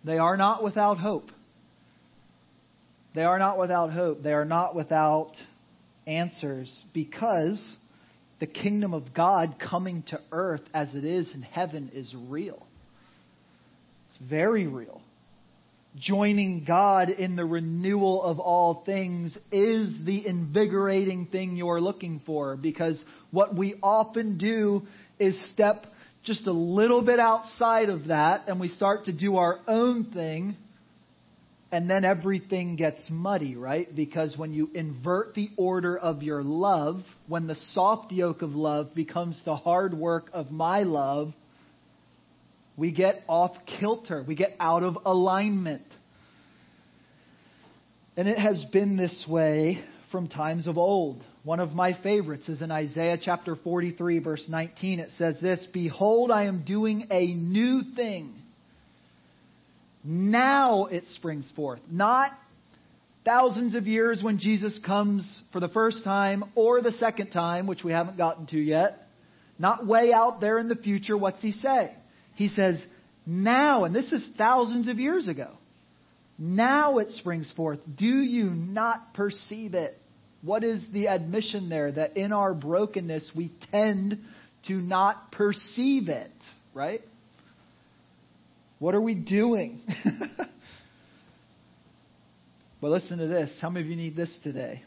they 0.05 0.17
are 0.17 0.37
not 0.37 0.63
without 0.63 0.97
hope. 0.97 1.29
They 3.13 3.23
are 3.23 3.37
not 3.37 3.59
without 3.59 3.91
hope. 3.91 4.23
They 4.23 4.33
are 4.33 4.45
not 4.45 4.73
without 4.73 5.33
answers 6.07 6.83
because 6.93 7.75
the 8.39 8.47
kingdom 8.47 8.93
of 8.93 9.13
God 9.13 9.55
coming 9.59 10.03
to 10.09 10.21
earth 10.31 10.61
as 10.73 10.95
it 10.95 11.03
is 11.03 11.29
in 11.33 11.41
heaven 11.41 11.91
is 11.93 12.13
real. 12.29 12.65
It's 14.09 14.29
very 14.29 14.67
real 14.67 15.01
joining 15.97 16.63
God 16.65 17.09
in 17.09 17.35
the 17.35 17.45
renewal 17.45 18.21
of 18.21 18.39
all 18.39 18.83
things 18.85 19.37
is 19.51 19.95
the 20.05 20.25
invigorating 20.27 21.27
thing 21.27 21.55
you're 21.55 21.79
looking 21.79 22.21
for 22.25 22.57
because 22.57 23.01
what 23.31 23.55
we 23.55 23.75
often 23.81 24.37
do 24.37 24.83
is 25.19 25.37
step 25.53 25.85
just 26.23 26.47
a 26.47 26.51
little 26.51 27.01
bit 27.03 27.19
outside 27.19 27.89
of 27.89 28.07
that 28.07 28.47
and 28.47 28.59
we 28.59 28.67
start 28.67 29.05
to 29.05 29.13
do 29.13 29.37
our 29.37 29.59
own 29.67 30.11
thing 30.11 30.57
and 31.71 31.89
then 31.89 32.05
everything 32.05 32.75
gets 32.75 33.01
muddy, 33.09 33.55
right? 33.55 33.93
Because 33.93 34.37
when 34.37 34.53
you 34.53 34.69
invert 34.73 35.33
the 35.33 35.49
order 35.57 35.97
of 35.97 36.23
your 36.23 36.43
love, 36.43 37.01
when 37.27 37.47
the 37.47 37.55
soft 37.73 38.11
yoke 38.11 38.41
of 38.41 38.51
love 38.51 38.93
becomes 38.95 39.39
the 39.45 39.55
hard 39.55 39.93
work 39.93 40.29
of 40.31 40.51
my 40.51 40.83
love, 40.83 41.33
we 42.77 42.91
get 42.91 43.23
off 43.27 43.55
kilter. 43.79 44.23
We 44.27 44.35
get 44.35 44.55
out 44.59 44.83
of 44.83 44.97
alignment. 45.05 45.83
And 48.17 48.27
it 48.27 48.37
has 48.37 48.63
been 48.71 48.95
this 48.95 49.25
way 49.27 49.83
from 50.11 50.27
times 50.27 50.67
of 50.67 50.77
old. 50.77 51.23
One 51.43 51.59
of 51.59 51.71
my 51.71 51.97
favorites 52.01 52.47
is 52.49 52.61
in 52.61 52.71
Isaiah 52.71 53.17
chapter 53.21 53.55
43, 53.55 54.19
verse 54.19 54.45
19. 54.47 54.99
It 54.99 55.09
says 55.17 55.37
this 55.41 55.65
Behold, 55.73 56.31
I 56.31 56.45
am 56.45 56.63
doing 56.65 57.07
a 57.11 57.27
new 57.27 57.81
thing. 57.95 58.33
Now 60.03 60.85
it 60.85 61.03
springs 61.15 61.49
forth. 61.55 61.79
Not 61.89 62.31
thousands 63.25 63.73
of 63.75 63.87
years 63.87 64.21
when 64.21 64.37
Jesus 64.37 64.79
comes 64.85 65.41
for 65.51 65.59
the 65.59 65.69
first 65.69 66.03
time 66.03 66.43
or 66.55 66.81
the 66.81 66.91
second 66.93 67.31
time, 67.31 67.67
which 67.67 67.83
we 67.83 67.91
haven't 67.91 68.17
gotten 68.17 68.45
to 68.47 68.59
yet. 68.59 69.07
Not 69.57 69.87
way 69.87 70.13
out 70.13 70.41
there 70.41 70.59
in 70.59 70.67
the 70.67 70.75
future. 70.75 71.17
What's 71.17 71.41
he 71.41 71.51
say? 71.51 71.95
He 72.35 72.49
says, 72.49 72.81
now, 73.25 73.85
and 73.85 73.95
this 73.95 74.11
is 74.11 74.23
thousands 74.37 74.87
of 74.87 74.99
years 74.99 75.27
ago. 75.27 75.51
Now 76.37 76.99
it 76.99 77.09
springs 77.11 77.51
forth. 77.55 77.79
Do 77.97 78.05
you 78.05 78.49
not 78.49 79.13
perceive 79.13 79.73
it? 79.73 79.99
What 80.41 80.63
is 80.63 80.83
the 80.93 81.07
admission 81.07 81.69
there? 81.69 81.91
That 81.91 82.17
in 82.17 82.33
our 82.33 82.53
brokenness 82.53 83.31
we 83.35 83.51
tend 83.71 84.19
to 84.67 84.73
not 84.73 85.31
perceive 85.31 86.09
it, 86.09 86.31
right? 86.73 87.01
What 88.79 88.93
are 88.93 89.01
we 89.01 89.15
doing? 89.15 89.81
but 92.81 92.91
listen 92.91 93.17
to 93.17 93.27
this. 93.27 93.49
Many 93.63 93.79
of 93.81 93.87
you 93.87 93.95
need 93.95 94.15
this 94.15 94.37
today? 94.43 94.83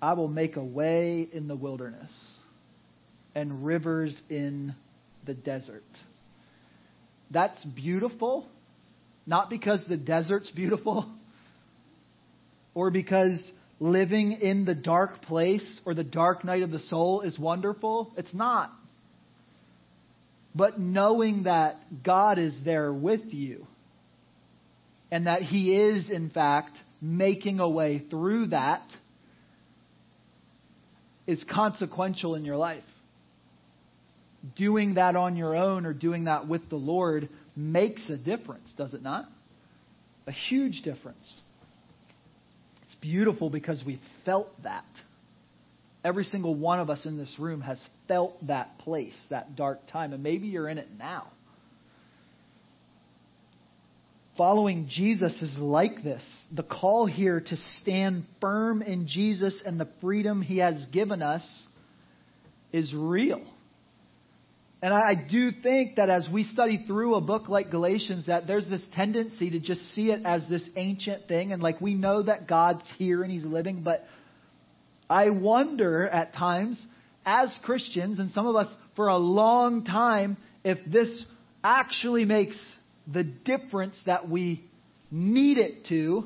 I 0.00 0.14
will 0.14 0.28
make 0.28 0.56
a 0.56 0.64
way 0.64 1.28
in 1.30 1.48
the 1.48 1.56
wilderness 1.56 2.10
and 3.34 3.64
rivers 3.66 4.14
in 4.30 4.74
the 5.26 5.34
desert. 5.34 5.84
That's 7.32 7.64
beautiful, 7.64 8.46
not 9.26 9.48
because 9.48 9.80
the 9.88 9.96
desert's 9.96 10.50
beautiful 10.50 11.10
or 12.74 12.90
because 12.90 13.40
living 13.80 14.32
in 14.32 14.64
the 14.64 14.74
dark 14.74 15.22
place 15.22 15.80
or 15.86 15.94
the 15.94 16.04
dark 16.04 16.44
night 16.44 16.62
of 16.62 16.70
the 16.70 16.80
soul 16.80 17.22
is 17.22 17.38
wonderful. 17.38 18.12
It's 18.16 18.34
not. 18.34 18.70
But 20.54 20.78
knowing 20.78 21.44
that 21.44 21.76
God 22.04 22.38
is 22.38 22.54
there 22.64 22.92
with 22.92 23.32
you 23.32 23.66
and 25.10 25.26
that 25.26 25.40
He 25.40 25.74
is, 25.74 26.10
in 26.10 26.28
fact, 26.28 26.76
making 27.00 27.60
a 27.60 27.68
way 27.68 28.04
through 28.10 28.48
that 28.48 28.82
is 31.26 31.42
consequential 31.50 32.34
in 32.34 32.44
your 32.44 32.58
life 32.58 32.84
doing 34.56 34.94
that 34.94 35.16
on 35.16 35.36
your 35.36 35.54
own 35.54 35.86
or 35.86 35.92
doing 35.92 36.24
that 36.24 36.48
with 36.48 36.68
the 36.68 36.76
Lord 36.76 37.28
makes 37.56 38.08
a 38.08 38.16
difference, 38.16 38.72
does 38.76 38.94
it 38.94 39.02
not? 39.02 39.26
A 40.26 40.32
huge 40.32 40.82
difference. 40.82 41.40
It's 42.84 42.94
beautiful 42.96 43.50
because 43.50 43.82
we 43.84 44.00
felt 44.24 44.48
that. 44.62 44.84
Every 46.04 46.24
single 46.24 46.54
one 46.54 46.80
of 46.80 46.90
us 46.90 47.06
in 47.06 47.16
this 47.16 47.32
room 47.38 47.60
has 47.60 47.78
felt 48.08 48.46
that 48.48 48.78
place, 48.78 49.16
that 49.30 49.54
dark 49.54 49.86
time, 49.86 50.12
and 50.12 50.22
maybe 50.22 50.48
you're 50.48 50.68
in 50.68 50.78
it 50.78 50.88
now. 50.98 51.28
Following 54.36 54.88
Jesus 54.90 55.40
is 55.42 55.56
like 55.58 56.02
this. 56.02 56.22
The 56.50 56.62
call 56.62 57.06
here 57.06 57.40
to 57.40 57.56
stand 57.80 58.24
firm 58.40 58.82
in 58.82 59.06
Jesus 59.06 59.60
and 59.64 59.78
the 59.78 59.88
freedom 60.00 60.42
he 60.42 60.58
has 60.58 60.82
given 60.90 61.22
us 61.22 61.46
is 62.72 62.92
real. 62.96 63.42
And 64.82 64.92
I 64.92 65.14
do 65.14 65.52
think 65.62 65.94
that 65.96 66.10
as 66.10 66.26
we 66.30 66.42
study 66.42 66.84
through 66.88 67.14
a 67.14 67.20
book 67.20 67.48
like 67.48 67.70
Galatians, 67.70 68.26
that 68.26 68.48
there's 68.48 68.68
this 68.68 68.84
tendency 68.94 69.50
to 69.50 69.60
just 69.60 69.80
see 69.94 70.10
it 70.10 70.22
as 70.24 70.48
this 70.48 70.68
ancient 70.74 71.28
thing, 71.28 71.52
and 71.52 71.62
like 71.62 71.80
we 71.80 71.94
know 71.94 72.24
that 72.24 72.48
God's 72.48 72.82
here 72.98 73.22
and 73.22 73.30
He's 73.30 73.44
living, 73.44 73.82
but 73.84 74.04
I 75.08 75.30
wonder 75.30 76.08
at 76.08 76.34
times, 76.34 76.84
as 77.24 77.56
Christians, 77.62 78.18
and 78.18 78.32
some 78.32 78.46
of 78.48 78.56
us 78.56 78.74
for 78.96 79.06
a 79.06 79.16
long 79.16 79.84
time, 79.84 80.36
if 80.64 80.78
this 80.90 81.24
actually 81.62 82.24
makes 82.24 82.56
the 83.06 83.22
difference 83.22 84.00
that 84.06 84.28
we 84.28 84.64
need 85.12 85.58
it 85.58 85.86
to 85.86 86.24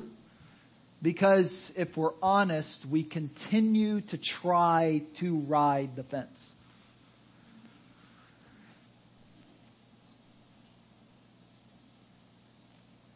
Because 1.01 1.49
if 1.75 1.95
we're 1.95 2.13
honest, 2.21 2.85
we 2.91 3.03
continue 3.03 4.01
to 4.01 4.17
try 4.41 5.03
to 5.19 5.39
ride 5.41 5.95
the 5.95 6.03
fence. 6.03 6.39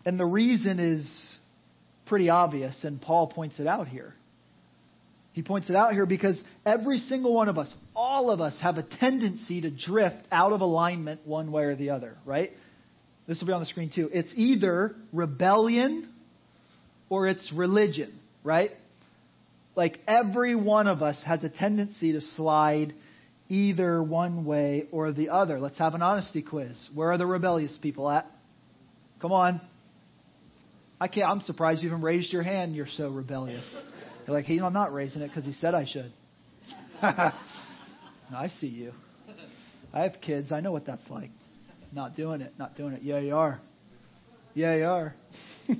And 0.05 0.20
the 0.20 0.25
reason 0.25 0.79
is 0.79 1.38
pretty 2.05 2.29
obvious, 2.29 2.75
and 2.84 3.01
Paul 3.01 3.27
points 3.27 3.60
it 3.60 3.67
out 3.67 3.88
here. 3.88 4.13
He 5.34 5.43
points 5.43 5.70
it 5.70 5.75
out 5.75 5.93
here 5.93 6.05
because 6.05 6.38
every 6.65 6.98
single 6.98 7.34
one 7.34 7.48
of 7.48 7.58
us, 7.58 7.74
all 7.96 8.31
of 8.31 8.41
us, 8.41 8.58
have 8.62 8.77
a 8.77 8.84
tendency 8.84 9.62
to 9.62 9.70
drift 9.70 10.25
out 10.31 10.51
of 10.51 10.62
alignment 10.62 11.25
one 11.25 11.51
way 11.51 11.63
or 11.63 11.75
the 11.75 11.91
other, 11.91 12.17
right? 12.25 12.51
This 13.27 13.39
will 13.39 13.48
be 13.48 13.53
on 13.53 13.62
the 13.62 13.65
screen 13.67 13.91
too. 13.93 14.10
It's 14.13 14.31
either 14.36 14.93
rebellion 15.13 16.10
or 17.10 17.27
it's 17.27 17.50
religion, 17.53 18.20
right? 18.43 18.72
Like 19.75 20.00
every 20.05 20.55
one 20.55 20.88
of 20.88 21.01
us 21.01 21.22
has 21.25 21.43
a 21.43 21.50
tendency 21.50 22.12
to 22.12 22.22
slide 22.22 22.93
either 23.48 24.03
one 24.03 24.43
way 24.43 24.88
or 24.91 25.13
the 25.13 25.29
other. 25.29 25.60
Let's 25.62 25.77
have 25.77 25.93
an 25.93 26.01
honesty 26.01 26.41
quiz. 26.41 26.89
Where 26.93 27.12
are 27.12 27.17
the 27.17 27.25
rebellious 27.25 27.77
people 27.81 28.10
at? 28.10 28.25
Come 29.22 29.31
on. 29.31 29.62
I 31.01 31.08
can't. 31.08 31.27
I'm 31.27 31.41
surprised 31.41 31.81
you 31.81 31.89
even 31.89 32.03
raised 32.03 32.31
your 32.31 32.43
hand. 32.43 32.75
You're 32.75 32.86
so 32.96 33.10
rebellious. 33.10 33.65
You're 34.27 34.38
like, 34.38 34.46
hey, 34.46 34.60
I'm 34.60 34.72
not 34.72 34.93
raising 34.93 35.24
it 35.24 35.29
because 35.29 35.43
he 35.43 35.53
said 35.53 35.74
I 35.74 35.88
should. 35.91 36.13
I 37.01 38.51
see 38.60 38.67
you. 38.67 38.91
I 39.91 40.03
have 40.03 40.22
kids. 40.22 40.51
I 40.51 40.60
know 40.60 40.72
what 40.72 40.86
that's 40.86 41.10
like. 41.10 41.31
Not 41.91 42.15
doing 42.15 42.41
it. 42.41 42.53
Not 42.60 42.77
doing 42.77 42.93
it. 42.93 43.01
Yeah, 43.01 43.17
you 43.17 43.36
are. 43.36 43.60
Yeah, 44.53 44.75
you 44.75 44.86
are. 44.86 45.15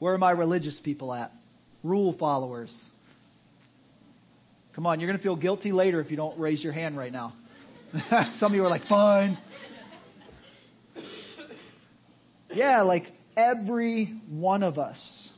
Where 0.00 0.14
are 0.14 0.18
my 0.18 0.32
religious 0.32 0.80
people 0.82 1.14
at? 1.14 1.30
Rule 1.84 2.16
followers. 2.18 2.76
Come 4.74 4.88
on, 4.88 4.98
you're 4.98 5.08
going 5.08 5.18
to 5.18 5.22
feel 5.22 5.36
guilty 5.36 5.70
later 5.70 6.00
if 6.00 6.10
you 6.10 6.16
don't 6.16 6.36
raise 6.36 6.64
your 6.64 6.72
hand 6.72 6.96
right 6.96 7.12
now. 7.12 7.34
Some 8.40 8.50
of 8.50 8.54
you 8.54 8.64
are 8.64 8.68
like, 8.68 8.86
fine. 8.88 9.38
Yeah, 12.50 12.82
like 12.82 13.04
every 13.36 14.20
one 14.28 14.62
of 14.62 14.78
us 14.78 15.30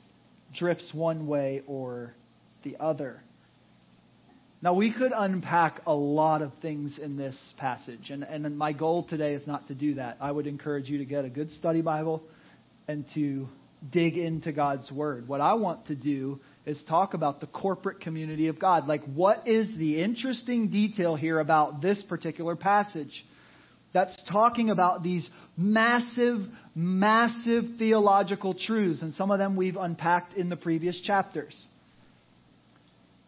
drifts 0.56 0.90
one 0.92 1.26
way 1.26 1.62
or 1.66 2.14
the 2.62 2.76
other. 2.78 3.20
Now, 4.62 4.72
we 4.72 4.92
could 4.92 5.12
unpack 5.14 5.82
a 5.86 5.94
lot 5.94 6.40
of 6.40 6.50
things 6.62 6.98
in 6.98 7.18
this 7.18 7.36
passage, 7.58 8.08
and, 8.08 8.22
and 8.22 8.56
my 8.56 8.72
goal 8.72 9.04
today 9.06 9.34
is 9.34 9.46
not 9.46 9.68
to 9.68 9.74
do 9.74 9.96
that. 9.96 10.16
I 10.20 10.32
would 10.32 10.46
encourage 10.46 10.88
you 10.88 10.98
to 10.98 11.04
get 11.04 11.26
a 11.26 11.28
good 11.28 11.50
study 11.50 11.82
Bible 11.82 12.22
and 12.88 13.04
to 13.14 13.46
dig 13.92 14.16
into 14.16 14.52
God's 14.52 14.90
Word. 14.90 15.28
What 15.28 15.42
I 15.42 15.54
want 15.54 15.88
to 15.88 15.94
do 15.94 16.40
is 16.64 16.82
talk 16.88 17.12
about 17.12 17.40
the 17.40 17.46
corporate 17.46 18.00
community 18.00 18.48
of 18.48 18.58
God. 18.58 18.86
Like, 18.86 19.04
what 19.04 19.46
is 19.46 19.68
the 19.76 20.02
interesting 20.02 20.70
detail 20.70 21.14
here 21.14 21.40
about 21.40 21.82
this 21.82 22.02
particular 22.08 22.56
passage? 22.56 23.24
That's 23.94 24.14
talking 24.30 24.70
about 24.70 25.04
these 25.04 25.26
massive, 25.56 26.40
massive 26.74 27.64
theological 27.78 28.52
truths, 28.52 29.00
and 29.00 29.14
some 29.14 29.30
of 29.30 29.38
them 29.38 29.56
we've 29.56 29.76
unpacked 29.76 30.34
in 30.34 30.48
the 30.48 30.56
previous 30.56 31.00
chapters. 31.00 31.54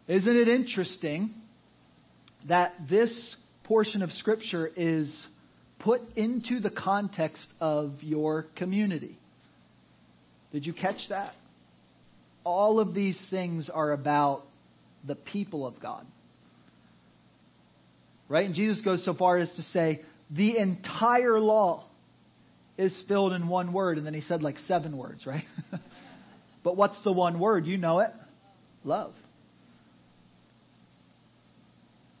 Isn't 0.09 0.35
it 0.35 0.49
interesting 0.49 1.33
that 2.49 2.73
this 2.89 3.35
portion 3.63 4.01
of 4.01 4.11
Scripture 4.11 4.69
is 4.75 5.09
put 5.79 6.01
into 6.17 6.59
the 6.59 6.69
context 6.69 7.45
of 7.61 7.93
your 8.01 8.45
community? 8.57 9.17
Did 10.51 10.65
you 10.65 10.73
catch 10.73 10.99
that? 11.09 11.33
All 12.43 12.81
of 12.81 12.93
these 12.93 13.19
things 13.29 13.69
are 13.73 13.91
about 13.91 14.43
the 15.05 15.15
people 15.15 15.65
of 15.65 15.79
God. 15.81 16.05
Right? 18.27 18.45
And 18.45 18.55
Jesus 18.55 18.81
goes 18.83 19.05
so 19.05 19.13
far 19.13 19.37
as 19.37 19.49
to 19.55 19.61
say, 19.61 20.01
the 20.29 20.57
entire 20.57 21.39
law 21.39 21.85
is 22.77 22.99
filled 23.07 23.33
in 23.33 23.47
one 23.47 23.73
word. 23.73 23.97
And 23.97 24.05
then 24.05 24.13
he 24.13 24.21
said 24.21 24.43
like 24.43 24.57
seven 24.59 24.97
words, 24.97 25.25
right? 25.25 25.45
but 26.63 26.77
what's 26.77 27.01
the 27.03 27.11
one 27.11 27.39
word? 27.39 27.65
You 27.65 27.77
know 27.77 27.99
it 27.99 28.11
love 28.83 29.13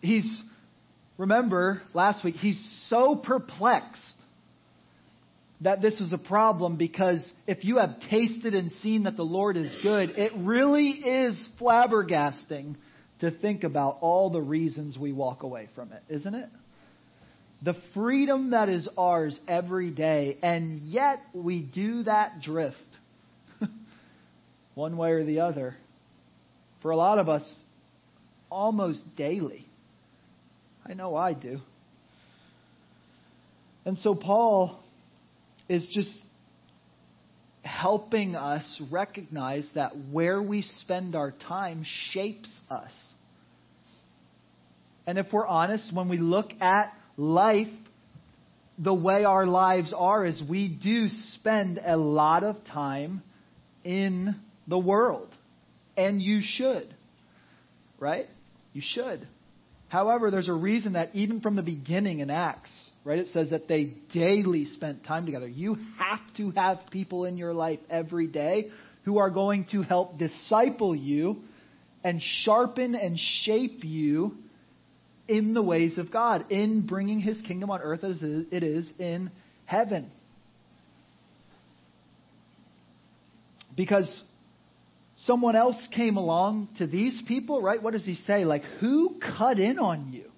he's, 0.01 0.41
remember 1.17 1.81
last 1.93 2.23
week, 2.23 2.35
he's 2.35 2.59
so 2.89 3.15
perplexed 3.15 4.01
that 5.61 5.81
this 5.81 5.99
is 5.99 6.13
a 6.13 6.17
problem 6.17 6.77
because 6.77 7.19
if 7.47 7.65
you 7.65 7.77
have 7.77 7.99
tasted 8.09 8.53
and 8.53 8.71
seen 8.71 9.03
that 9.03 9.15
the 9.15 9.23
Lord 9.23 9.57
is 9.57 9.75
good, 9.81 10.11
it 10.11 10.31
really 10.35 10.89
is 10.89 11.47
flabbergasting 11.59 12.75
to 13.21 13.31
think 13.31 13.63
about 13.63 13.97
all 14.01 14.29
the 14.29 14.41
reasons 14.41 14.97
we 14.97 15.11
walk 15.11 15.41
away 15.41 15.67
from 15.73 15.91
it, 15.91 16.03
isn't 16.09 16.35
it? 16.35 16.49
The 17.63 17.75
freedom 17.93 18.51
that 18.51 18.69
is 18.69 18.87
ours 18.97 19.39
every 19.47 19.89
day, 19.89 20.37
and 20.43 20.79
yet 20.79 21.19
we 21.33 21.61
do 21.61 22.03
that 22.03 22.41
drift 22.41 22.77
one 24.75 24.95
way 24.95 25.11
or 25.11 25.25
the 25.25 25.39
other. 25.39 25.75
For 26.81 26.91
a 26.91 26.97
lot 26.97 27.17
of 27.17 27.29
us, 27.29 27.51
almost 28.49 29.01
daily. 29.15 29.65
I 30.85 30.93
know 30.93 31.15
I 31.15 31.33
do. 31.33 31.59
And 33.85 33.97
so 33.99 34.13
Paul 34.15 34.79
is 35.67 35.87
just 35.91 36.13
helping 37.63 38.35
us 38.35 38.81
recognize 38.91 39.69
that 39.75 39.93
where 40.11 40.41
we 40.41 40.61
spend 40.61 41.15
our 41.15 41.31
time 41.31 41.85
shapes 42.11 42.51
us. 42.69 42.91
And 45.05 45.17
if 45.17 45.27
we're 45.31 45.47
honest, 45.47 45.93
when 45.93 46.09
we 46.09 46.17
look 46.17 46.51
at 46.59 46.93
life, 47.17 47.67
the 48.77 48.93
way 48.93 49.25
our 49.25 49.47
lives 49.47 49.93
are 49.95 50.25
is 50.25 50.41
we 50.47 50.67
do 50.69 51.09
spend 51.33 51.81
a 51.83 51.97
lot 51.97 52.43
of 52.43 52.63
time 52.65 53.23
in 53.83 54.35
the 54.67 54.77
world. 54.77 55.29
And 55.97 56.21
you 56.21 56.41
should. 56.43 56.93
Right? 57.99 58.27
You 58.73 58.81
should. 58.85 59.27
However, 59.89 60.29
there's 60.29 60.49
a 60.49 60.53
reason 60.53 60.93
that 60.93 61.15
even 61.15 61.41
from 61.41 61.55
the 61.55 61.63
beginning 61.63 62.19
in 62.19 62.29
Acts, 62.29 62.69
right, 63.03 63.17
it 63.17 63.29
says 63.29 63.49
that 63.51 63.67
they 63.67 63.93
daily 64.13 64.65
spent 64.65 65.05
time 65.05 65.25
together. 65.25 65.47
You 65.47 65.77
have 65.97 66.19
to 66.37 66.51
have 66.51 66.79
people 66.91 67.25
in 67.25 67.37
your 67.37 67.53
life 67.53 67.79
every 67.89 68.27
day 68.27 68.69
who 69.05 69.17
are 69.19 69.29
going 69.29 69.65
to 69.71 69.81
help 69.81 70.17
disciple 70.19 70.93
you 70.93 71.37
and 72.03 72.21
sharpen 72.43 72.93
and 72.95 73.17
shape 73.17 73.83
you 73.83 74.35
in 75.27 75.53
the 75.53 75.61
ways 75.61 75.97
of 75.97 76.11
God, 76.11 76.51
in 76.51 76.85
bringing 76.85 77.19
His 77.19 77.39
kingdom 77.41 77.69
on 77.69 77.81
earth 77.81 78.03
as 78.03 78.19
it 78.21 78.63
is 78.63 78.89
in 78.99 79.31
heaven. 79.65 80.09
Because 83.75 84.07
someone 85.25 85.55
else 85.55 85.87
came 85.95 86.17
along 86.17 86.69
to 86.77 86.87
these 86.87 87.21
people, 87.27 87.61
right? 87.61 87.81
What 87.81 87.93
does 87.93 88.05
he 88.05 88.15
say? 88.15 88.45
Like, 88.45 88.63
who 88.79 89.19
cut 89.37 89.59
in 89.59 89.77
on 89.77 90.11
you? 90.11 90.31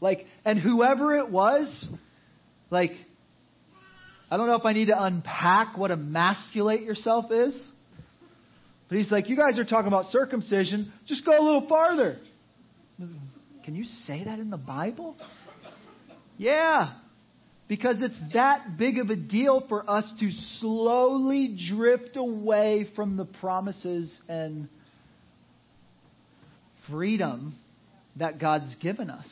Like, 0.00 0.26
and 0.44 0.58
whoever 0.58 1.16
it 1.16 1.30
was, 1.30 1.88
like, 2.70 2.92
I 4.30 4.36
don't 4.38 4.46
know 4.46 4.56
if 4.56 4.64
I 4.64 4.72
need 4.72 4.86
to 4.86 5.02
unpack 5.02 5.76
what 5.76 5.90
emasculate 5.90 6.82
yourself 6.82 7.30
is. 7.30 7.70
But 8.88 8.98
he's 8.98 9.10
like, 9.10 9.28
you 9.28 9.36
guys 9.36 9.58
are 9.58 9.64
talking 9.64 9.88
about 9.88 10.06
circumcision. 10.06 10.92
Just 11.06 11.24
go 11.24 11.32
a 11.32 11.42
little 11.42 11.68
farther. 11.68 12.18
Can 13.64 13.74
you 13.74 13.84
say 14.06 14.24
that 14.24 14.38
in 14.38 14.50
the 14.50 14.56
Bible? 14.56 15.16
Yeah. 16.36 16.94
Because 17.68 18.02
it's 18.02 18.18
that 18.34 18.76
big 18.76 18.98
of 18.98 19.10
a 19.10 19.16
deal 19.16 19.64
for 19.68 19.88
us 19.88 20.10
to 20.20 20.30
slowly 20.60 21.56
drift 21.70 22.16
away 22.16 22.88
from 22.96 23.16
the 23.16 23.24
promises 23.24 24.12
and 24.28 24.68
freedom 26.90 27.54
that 28.16 28.38
God's 28.38 28.74
given 28.76 29.08
us. 29.08 29.26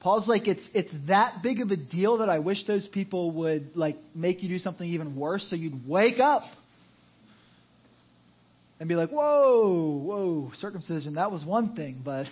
Paul's 0.00 0.26
like, 0.26 0.48
it's, 0.48 0.62
it's 0.72 0.92
that 1.08 1.42
big 1.42 1.60
of 1.60 1.70
a 1.70 1.76
deal 1.76 2.18
that 2.18 2.30
I 2.30 2.38
wish 2.38 2.66
those 2.66 2.86
people 2.88 3.30
would 3.32 3.76
like 3.76 3.98
make 4.14 4.42
you 4.42 4.48
do 4.48 4.58
something 4.58 4.88
even 4.88 5.14
worse 5.14 5.46
so 5.50 5.56
you'd 5.56 5.86
wake 5.86 6.18
up 6.18 6.44
and 8.80 8.88
be 8.88 8.94
like, 8.94 9.10
whoa, 9.10 10.00
whoa, 10.02 10.52
circumcision, 10.56 11.14
that 11.14 11.30
was 11.30 11.44
one 11.44 11.76
thing, 11.76 12.00
but 12.02 12.26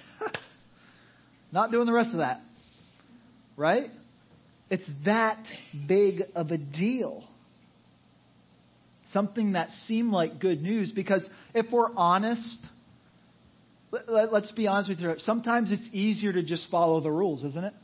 not 1.52 1.70
doing 1.70 1.87
the 1.87 1.92
rest 1.92 2.11
of 2.11 2.18
that. 2.18 2.40
Right? 3.56 3.90
It's 4.70 4.88
that 5.04 5.44
big 5.87 6.22
of 6.34 6.50
a 6.50 6.58
deal. 6.58 7.24
Something 9.12 9.52
that 9.52 9.68
seemed 9.87 10.11
like 10.11 10.40
good 10.40 10.62
news 10.62 10.90
because 10.90 11.22
if 11.54 11.70
we're 11.70 11.94
honest, 11.94 12.58
let, 13.90 14.32
us 14.32 14.50
be 14.52 14.66
honest 14.66 14.88
with 14.88 15.00
you. 15.00 15.14
Sometimes 15.18 15.70
it's 15.70 15.88
easier 15.92 16.32
to 16.32 16.42
just 16.42 16.70
follow 16.70 17.00
the 17.00 17.11
rules, 17.11 17.44
isn't 17.44 17.64
it? 17.64 17.74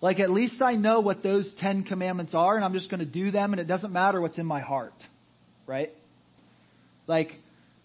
Like, 0.00 0.20
at 0.20 0.30
least 0.30 0.60
I 0.60 0.74
know 0.74 1.00
what 1.00 1.22
those 1.22 1.50
Ten 1.58 1.82
Commandments 1.82 2.34
are, 2.34 2.54
and 2.54 2.64
I'm 2.64 2.74
just 2.74 2.90
going 2.90 3.00
to 3.00 3.06
do 3.06 3.30
them, 3.30 3.52
and 3.52 3.60
it 3.60 3.64
doesn't 3.64 3.92
matter 3.92 4.20
what's 4.20 4.38
in 4.38 4.46
my 4.46 4.60
heart. 4.60 4.92
Right? 5.66 5.90
Like, 7.06 7.32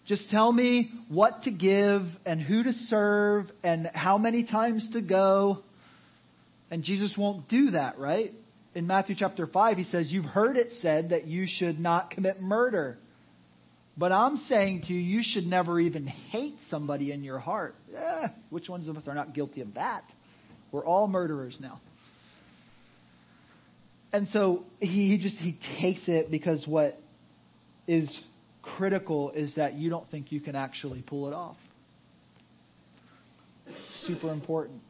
just 0.07 0.29
tell 0.29 0.51
me 0.51 0.91
what 1.09 1.43
to 1.43 1.51
give 1.51 2.03
and 2.25 2.41
who 2.41 2.63
to 2.63 2.73
serve 2.73 3.51
and 3.63 3.89
how 3.93 4.17
many 4.17 4.45
times 4.45 4.87
to 4.93 5.01
go. 5.01 5.59
And 6.69 6.83
Jesus 6.83 7.13
won't 7.17 7.47
do 7.47 7.71
that, 7.71 7.99
right? 7.99 8.33
In 8.73 8.87
Matthew 8.87 9.15
chapter 9.17 9.45
5, 9.45 9.77
he 9.77 9.83
says, 9.83 10.11
You've 10.11 10.25
heard 10.25 10.57
it 10.57 10.71
said 10.81 11.09
that 11.09 11.27
you 11.27 11.45
should 11.47 11.79
not 11.79 12.11
commit 12.11 12.41
murder. 12.41 12.97
But 13.97 14.11
I'm 14.11 14.37
saying 14.37 14.83
to 14.87 14.93
you, 14.93 14.99
you 14.99 15.21
should 15.23 15.45
never 15.45 15.79
even 15.79 16.07
hate 16.07 16.55
somebody 16.69 17.11
in 17.11 17.23
your 17.23 17.39
heart. 17.39 17.75
Eh, 17.95 18.27
which 18.49 18.69
ones 18.69 18.87
of 18.87 18.95
us 18.95 19.07
are 19.07 19.13
not 19.13 19.33
guilty 19.33 19.61
of 19.61 19.73
that? 19.73 20.03
We're 20.71 20.85
all 20.85 21.07
murderers 21.07 21.57
now. 21.59 21.81
And 24.13 24.27
so 24.29 24.63
he 24.79 25.19
just 25.21 25.35
he 25.37 25.57
takes 25.79 26.07
it 26.07 26.31
because 26.31 26.65
what 26.65 26.97
is 27.87 28.09
critical 28.77 29.31
is 29.31 29.55
that 29.55 29.75
you 29.75 29.89
don't 29.89 30.09
think 30.09 30.31
you 30.31 30.39
can 30.39 30.55
actually 30.55 31.01
pull 31.01 31.27
it 31.27 31.33
off. 31.33 31.57
Super 34.05 34.31
important. 34.31 34.81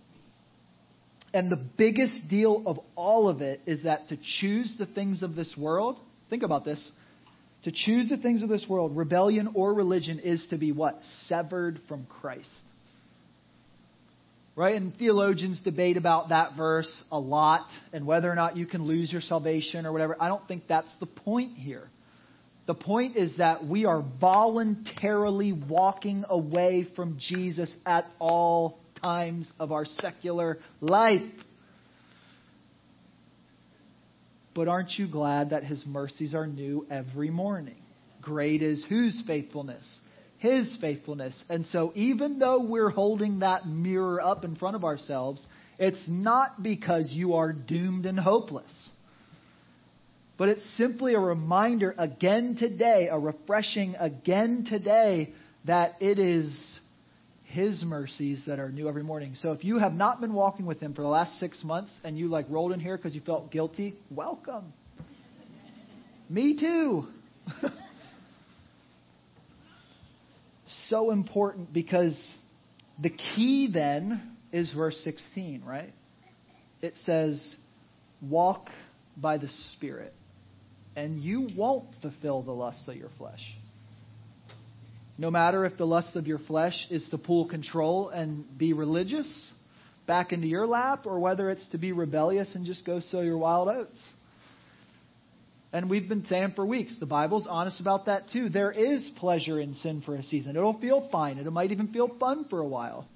And 1.34 1.52
the 1.52 1.63
biggest 1.78 2.28
deal 2.30 2.63
of 2.65 2.80
all 2.96 3.30
of 3.30 3.41
it 3.41 3.62
is 3.65 3.84
that 3.84 4.10
to 4.10 4.17
choose 4.39 4.74
the 4.78 4.86
things 4.86 5.24
of 5.24 5.36
this 5.36 5.54
world, 5.58 5.98
think 6.30 6.44
about 6.44 6.65
this. 6.65 6.91
To 7.63 7.72
choose 7.72 8.10
the 8.10 8.17
things 8.17 8.41
of 8.41 8.50
this 8.50 8.65
world, 8.67 8.98
rebellion 8.98 9.50
or 9.54 9.74
religion, 9.74 10.20
is 10.20 10.46
to 10.50 10.58
be 10.58 10.72
what? 10.72 11.00
Severed 11.28 11.80
from 11.88 12.06
Christ. 12.06 12.50
Right? 14.56 14.76
And 14.76 14.96
theologians 14.98 15.62
debate 15.63 15.96
about 15.96 16.30
that 16.30 16.58
verse 16.58 16.91
a 17.12 17.20
lot 17.20 17.67
and 17.94 18.06
whether 18.06 18.30
or 18.30 18.36
not 18.36 18.58
you 18.58 18.65
can 18.65 18.84
lose 18.84 19.12
your 19.12 19.22
salvation 19.22 19.86
or 19.86 19.94
whatever. 19.94 20.17
I 20.20 20.28
don't 20.28 20.46
think 20.48 20.63
that's 20.67 20.94
the 21.00 21.06
point 21.06 21.58
here. 21.58 21.89
The 22.67 22.74
point 22.76 23.17
is 23.17 23.38
that 23.38 23.65
we 23.65 23.86
are 23.86 24.04
voluntarily 24.19 25.52
walking 25.52 26.26
away 26.30 26.88
from 26.95 27.17
Jesus 27.19 27.74
at 27.86 28.06
all 28.19 28.80
times 29.02 29.52
of 29.60 29.71
our 29.71 29.86
secular 29.86 30.60
life. 30.80 31.21
But 34.54 34.67
aren't 34.67 34.91
you 34.97 35.08
glad 35.08 35.52
that 35.52 35.63
his 35.63 35.84
mercies 35.86 36.34
are 36.34 36.45
new 36.45 36.86
every 36.91 37.32
morning? 37.32 37.78
Great 38.21 38.62
is 38.62 38.86
whose 38.88 39.19
faithfulness? 39.26 40.00
His 40.38 40.76
faithfulness. 40.82 41.41
And 41.50 41.65
so 41.67 41.91
even 41.95 42.38
though 42.38 42.63
we're 42.63 42.89
holding 42.89 43.39
that 43.39 43.67
mirror 43.67 44.21
up 44.21 44.43
in 44.43 44.56
front 44.56 44.76
of 44.76 44.84
ourselves, 44.84 45.43
it's 45.80 46.04
not 46.08 46.62
because 46.62 47.08
you 47.10 47.36
are 47.36 47.54
doomed 47.54 48.06
and 48.06 48.19
hopeless. 48.19 48.71
But 50.42 50.50
it's 50.50 50.66
simply 50.76 51.14
a 51.14 51.20
reminder 51.20 51.94
again 52.00 52.56
today, 52.60 53.10
a 53.12 53.20
refreshing 53.20 53.96
again 54.00 54.66
today, 54.68 55.36
that 55.66 55.98
it 56.00 56.18
is 56.18 56.52
his 57.44 57.84
mercies 57.84 58.42
that 58.48 58.60
are 58.60 58.72
new 58.72 58.90
every 58.90 59.04
morning. 59.04 59.36
So 59.40 59.52
if 59.52 59.64
you 59.64 59.78
have 59.78 59.94
not 59.94 60.20
been 60.20 60.34
walking 60.34 60.66
with 60.66 60.80
Him 60.80 60.96
for 60.96 61.04
the 61.04 61.08
last 61.08 61.40
six 61.40 61.64
months 61.64 61.92
and 62.04 62.18
you 62.18 62.28
like 62.28 62.48
rolled 62.50 62.72
in 62.72 62.80
here 62.80 62.98
because 62.98 63.14
you 63.14 63.22
felt 63.22 63.52
guilty, 63.52 63.94
welcome. 64.10 64.74
Me 66.28 66.60
too. 66.60 67.06
so 70.90 71.12
important 71.12 71.72
because 71.72 72.20
the 73.00 73.12
key 73.12 73.70
then 73.72 74.38
is 74.52 74.74
verse 74.74 75.00
16, 75.04 75.62
right? 75.64 75.94
It 76.82 76.96
says, 77.06 77.56
Walk 78.24 78.70
by 79.16 79.38
the 79.38 79.50
Spirit, 79.76 80.16
and 80.96 81.22
you 81.22 81.50
won't 81.56 81.86
fulfill 82.02 82.42
the 82.44 82.52
lusts 82.52 82.88
of 82.88 82.96
your 82.96 83.10
flesh. 83.18 83.42
No 85.18 85.30
matter 85.30 85.66
if 85.66 85.78
the 85.78 85.86
lust 85.86 86.16
of 86.16 86.28
your 86.28 86.40
flesh 86.40 86.88
is 86.90 87.08
to 87.12 87.18
pull 87.18 87.48
control 87.48 88.10
and 88.10 88.46
be 88.58 88.74
religious 88.74 89.28
back 90.08 90.34
into 90.34 90.48
your 90.48 90.66
lap, 90.66 91.06
or 91.06 91.20
whether 91.20 91.50
it's 91.50 91.68
to 91.70 91.78
be 91.78 91.92
rebellious 91.92 92.54
and 92.56 92.66
just 92.66 92.86
go 92.86 93.00
sow 93.00 93.22
your 93.22 93.38
wild 93.38 93.68
oats. 93.68 93.98
And 95.74 95.90
we've 95.90 96.10
been 96.10 96.26
saying 96.26 96.54
for 96.56 96.66
weeks, 96.66 96.94
the 97.00 97.06
Bible's 97.06 97.48
honest 97.50 97.80
about 97.80 98.08
that 98.08 98.30
too. 98.34 98.50
There 98.50 98.72
is 98.72 99.10
pleasure 99.18 99.60
in 99.60 99.76
sin 99.76 100.02
for 100.06 100.16
a 100.16 100.24
season. 100.24 100.58
It'll 100.58 100.80
feel 100.80 101.08
fine. 101.12 101.38
It 101.38 101.50
might 101.50 101.72
even 101.72 101.90
feel 101.94 102.10
fun 102.20 102.46
for 102.50 102.60
a 102.60 102.68
while. 102.68 103.08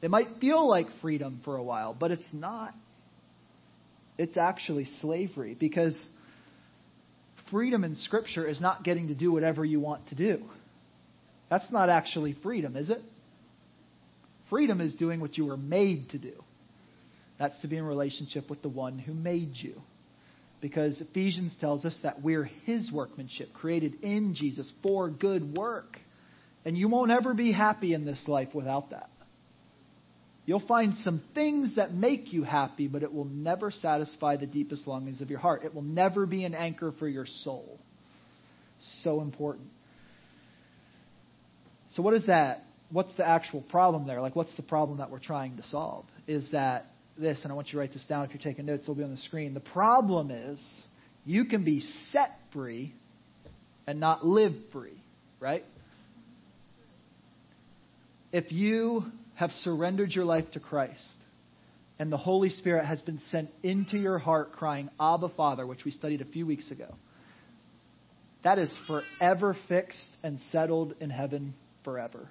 It 0.00 0.10
might 0.10 0.38
feel 0.40 0.66
like 0.66 0.86
freedom 1.02 1.40
for 1.44 1.56
a 1.56 1.62
while, 1.62 1.94
but 1.98 2.10
it's 2.10 2.32
not. 2.32 2.72
It's 4.16 4.38
actually 4.38 4.86
slavery 5.00 5.54
because 5.58 5.98
freedom 7.50 7.84
in 7.84 7.94
Scripture 7.96 8.46
is 8.46 8.60
not 8.60 8.84
getting 8.84 9.08
to 9.08 9.14
do 9.14 9.32
whatever 9.32 9.64
you 9.64 9.80
want 9.80 10.08
to 10.08 10.14
do. 10.14 10.42
That's 11.48 11.70
not 11.70 11.88
actually 11.88 12.36
freedom, 12.42 12.76
is 12.76 12.90
it? 12.90 13.02
Freedom 14.48 14.80
is 14.80 14.94
doing 14.94 15.20
what 15.20 15.36
you 15.36 15.46
were 15.46 15.56
made 15.56 16.10
to 16.10 16.18
do. 16.18 16.32
That's 17.38 17.58
to 17.62 17.68
be 17.68 17.76
in 17.76 17.84
relationship 17.84 18.50
with 18.50 18.62
the 18.62 18.68
one 18.68 18.98
who 18.98 19.14
made 19.14 19.52
you. 19.54 19.74
Because 20.60 21.00
Ephesians 21.00 21.54
tells 21.58 21.84
us 21.84 21.96
that 22.02 22.22
we're 22.22 22.44
his 22.44 22.92
workmanship, 22.92 23.52
created 23.54 24.02
in 24.02 24.34
Jesus 24.34 24.70
for 24.82 25.08
good 25.08 25.56
work. 25.56 25.98
And 26.64 26.76
you 26.76 26.88
won't 26.88 27.10
ever 27.10 27.32
be 27.32 27.50
happy 27.52 27.94
in 27.94 28.04
this 28.04 28.22
life 28.26 28.54
without 28.54 28.90
that. 28.90 29.08
You'll 30.46 30.66
find 30.66 30.94
some 30.98 31.22
things 31.34 31.76
that 31.76 31.94
make 31.94 32.32
you 32.32 32.42
happy, 32.42 32.88
but 32.88 33.02
it 33.02 33.12
will 33.12 33.26
never 33.26 33.70
satisfy 33.70 34.36
the 34.36 34.46
deepest 34.46 34.86
longings 34.86 35.20
of 35.20 35.30
your 35.30 35.38
heart. 35.38 35.64
It 35.64 35.74
will 35.74 35.82
never 35.82 36.26
be 36.26 36.44
an 36.44 36.54
anchor 36.54 36.92
for 36.98 37.08
your 37.08 37.26
soul. 37.26 37.78
So 39.02 39.20
important. 39.20 39.68
So, 41.92 42.02
what 42.02 42.14
is 42.14 42.26
that? 42.26 42.64
What's 42.90 43.14
the 43.16 43.26
actual 43.26 43.60
problem 43.60 44.06
there? 44.06 44.20
Like, 44.20 44.34
what's 44.34 44.54
the 44.56 44.62
problem 44.62 44.98
that 44.98 45.10
we're 45.10 45.18
trying 45.18 45.56
to 45.58 45.62
solve? 45.64 46.06
Is 46.26 46.50
that 46.52 46.86
this, 47.18 47.40
and 47.42 47.52
I 47.52 47.54
want 47.54 47.68
you 47.68 47.72
to 47.72 47.78
write 47.78 47.92
this 47.92 48.04
down 48.06 48.24
if 48.24 48.30
you're 48.30 48.42
taking 48.42 48.66
notes, 48.66 48.82
it'll 48.84 48.94
be 48.94 49.04
on 49.04 49.10
the 49.10 49.16
screen. 49.18 49.54
The 49.54 49.60
problem 49.60 50.30
is 50.30 50.58
you 51.24 51.44
can 51.44 51.64
be 51.64 51.80
set 52.10 52.32
free 52.52 52.94
and 53.86 54.00
not 54.00 54.24
live 54.24 54.54
free, 54.72 55.00
right? 55.38 55.64
If 58.32 58.50
you 58.52 59.04
have 59.40 59.50
surrendered 59.50 60.12
your 60.12 60.24
life 60.24 60.44
to 60.52 60.60
Christ 60.60 61.02
and 61.98 62.10
the 62.10 62.16
Holy 62.16 62.48
Spirit 62.48 62.86
has 62.86 63.02
been 63.02 63.20
sent 63.30 63.50
into 63.62 63.98
your 63.98 64.18
heart 64.18 64.52
crying, 64.52 64.88
Abba, 64.98 65.28
Father, 65.36 65.66
which 65.66 65.84
we 65.84 65.90
studied 65.90 66.22
a 66.22 66.24
few 66.24 66.46
weeks 66.46 66.70
ago, 66.70 66.94
that 68.42 68.58
is 68.58 68.72
forever 68.86 69.54
fixed 69.68 70.06
and 70.22 70.38
settled 70.50 70.94
in 70.98 71.10
heaven 71.10 71.52
forever. 71.84 72.26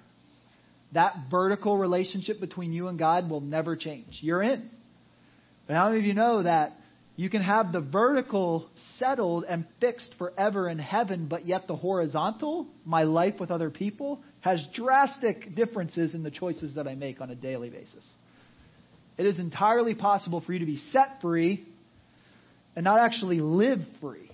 That 0.92 1.14
vertical 1.30 1.78
relationship 1.78 2.40
between 2.40 2.72
you 2.72 2.88
and 2.88 2.98
God 2.98 3.30
will 3.30 3.40
never 3.40 3.76
change. 3.76 4.18
You're 4.22 4.42
in. 4.42 4.70
But 5.68 5.76
how 5.76 5.88
many 5.88 6.00
of 6.00 6.04
you 6.04 6.14
know 6.14 6.42
that 6.42 6.72
you 7.20 7.28
can 7.28 7.42
have 7.42 7.70
the 7.70 7.82
vertical 7.82 8.70
settled 8.98 9.44
and 9.46 9.66
fixed 9.78 10.14
forever 10.16 10.70
in 10.70 10.78
heaven, 10.78 11.26
but 11.26 11.46
yet 11.46 11.66
the 11.66 11.76
horizontal, 11.76 12.66
my 12.86 13.02
life 13.02 13.34
with 13.38 13.50
other 13.50 13.68
people, 13.68 14.22
has 14.40 14.66
drastic 14.72 15.54
differences 15.54 16.14
in 16.14 16.22
the 16.22 16.30
choices 16.30 16.76
that 16.76 16.88
I 16.88 16.94
make 16.94 17.20
on 17.20 17.28
a 17.28 17.34
daily 17.34 17.68
basis. 17.68 18.02
It 19.18 19.26
is 19.26 19.38
entirely 19.38 19.94
possible 19.94 20.40
for 20.40 20.54
you 20.54 20.60
to 20.60 20.64
be 20.64 20.78
set 20.78 21.20
free 21.20 21.62
and 22.74 22.84
not 22.84 23.00
actually 23.00 23.42
live 23.42 23.80
free. 24.00 24.30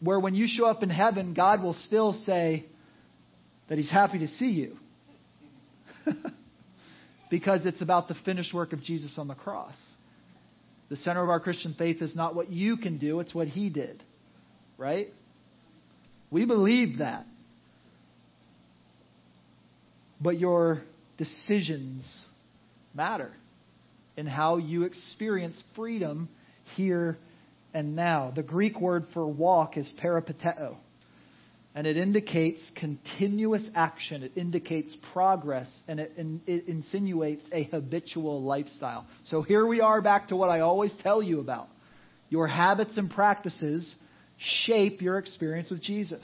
Where 0.00 0.18
when 0.18 0.34
you 0.34 0.48
show 0.48 0.66
up 0.66 0.82
in 0.82 0.90
heaven, 0.90 1.34
God 1.34 1.62
will 1.62 1.74
still 1.74 2.14
say, 2.26 2.66
that 3.68 3.78
he's 3.78 3.92
happy 3.92 4.18
to 4.18 4.26
see 4.26 4.50
you. 4.50 4.76
because 7.30 7.64
it's 7.64 7.80
about 7.80 8.08
the 8.08 8.16
finished 8.24 8.52
work 8.52 8.72
of 8.72 8.82
Jesus 8.82 9.12
on 9.18 9.28
the 9.28 9.36
cross. 9.36 9.76
The 10.90 10.96
center 10.96 11.22
of 11.22 11.30
our 11.30 11.40
Christian 11.40 11.74
faith 11.78 12.02
is 12.02 12.14
not 12.14 12.34
what 12.34 12.50
you 12.50 12.76
can 12.76 12.98
do, 12.98 13.20
it's 13.20 13.34
what 13.34 13.48
he 13.48 13.70
did. 13.70 14.02
Right? 14.76 15.08
We 16.30 16.44
believe 16.44 16.98
that. 16.98 17.26
But 20.20 20.38
your 20.38 20.82
decisions 21.16 22.04
matter 22.94 23.32
in 24.16 24.26
how 24.26 24.58
you 24.58 24.82
experience 24.82 25.60
freedom 25.74 26.28
here 26.76 27.16
and 27.72 27.96
now. 27.96 28.32
The 28.34 28.42
Greek 28.42 28.80
word 28.80 29.06
for 29.14 29.26
walk 29.26 29.76
is 29.76 29.90
peripateo 30.02 30.76
and 31.80 31.86
it 31.86 31.96
indicates 31.96 32.60
continuous 32.76 33.66
action. 33.74 34.22
It 34.22 34.32
indicates 34.36 34.94
progress, 35.14 35.66
and 35.88 35.98
it, 35.98 36.12
it, 36.46 36.68
insinuates 36.68 37.42
a 37.52 37.64
habitual 37.64 38.42
lifestyle. 38.42 39.06
So 39.28 39.40
here 39.40 39.66
we 39.66 39.80
are 39.80 40.02
back 40.02 40.28
to 40.28 40.36
what 40.36 40.50
I 40.50 40.60
always 40.60 40.92
tell 41.02 41.22
you 41.22 41.40
about. 41.40 41.68
Your 42.28 42.46
habits 42.46 42.98
and 42.98 43.10
practices 43.10 43.94
shape 44.66 45.00
your 45.00 45.16
experience 45.16 45.70
with 45.70 45.80
Jesus 45.80 46.20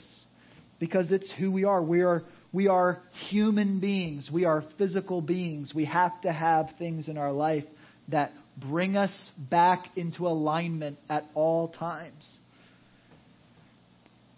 because 0.79 1.11
it's 1.11 1.33
who 1.39 1.51
we 1.51 1.63
are. 1.63 1.81
We 1.81 2.03
are 2.03 2.21
we 2.53 2.67
are 2.67 3.01
human 3.27 3.79
beings. 3.79 4.29
We 4.31 4.45
are 4.45 4.63
physical 4.77 5.21
beings. 5.21 5.73
We 5.73 5.85
have 5.85 6.21
to 6.21 6.31
have 6.31 6.67
things 6.77 7.09
in 7.09 7.17
our 7.17 7.31
life 7.31 7.65
that 8.09 8.31
bring 8.57 8.95
us 8.95 9.31
back 9.39 9.85
into 9.95 10.27
alignment 10.27 10.99
at 11.09 11.25
all 11.33 11.69
times. 11.69 12.29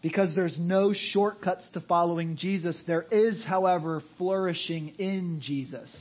Because 0.01 0.33
there's 0.33 0.57
no 0.57 0.93
shortcuts 0.93 1.67
to 1.73 1.81
following 1.81 2.37
Jesus, 2.37 2.81
there 2.87 3.05
is, 3.11 3.43
however, 3.45 4.01
flourishing 4.17 4.89
in 4.97 5.41
Jesus. 5.41 5.93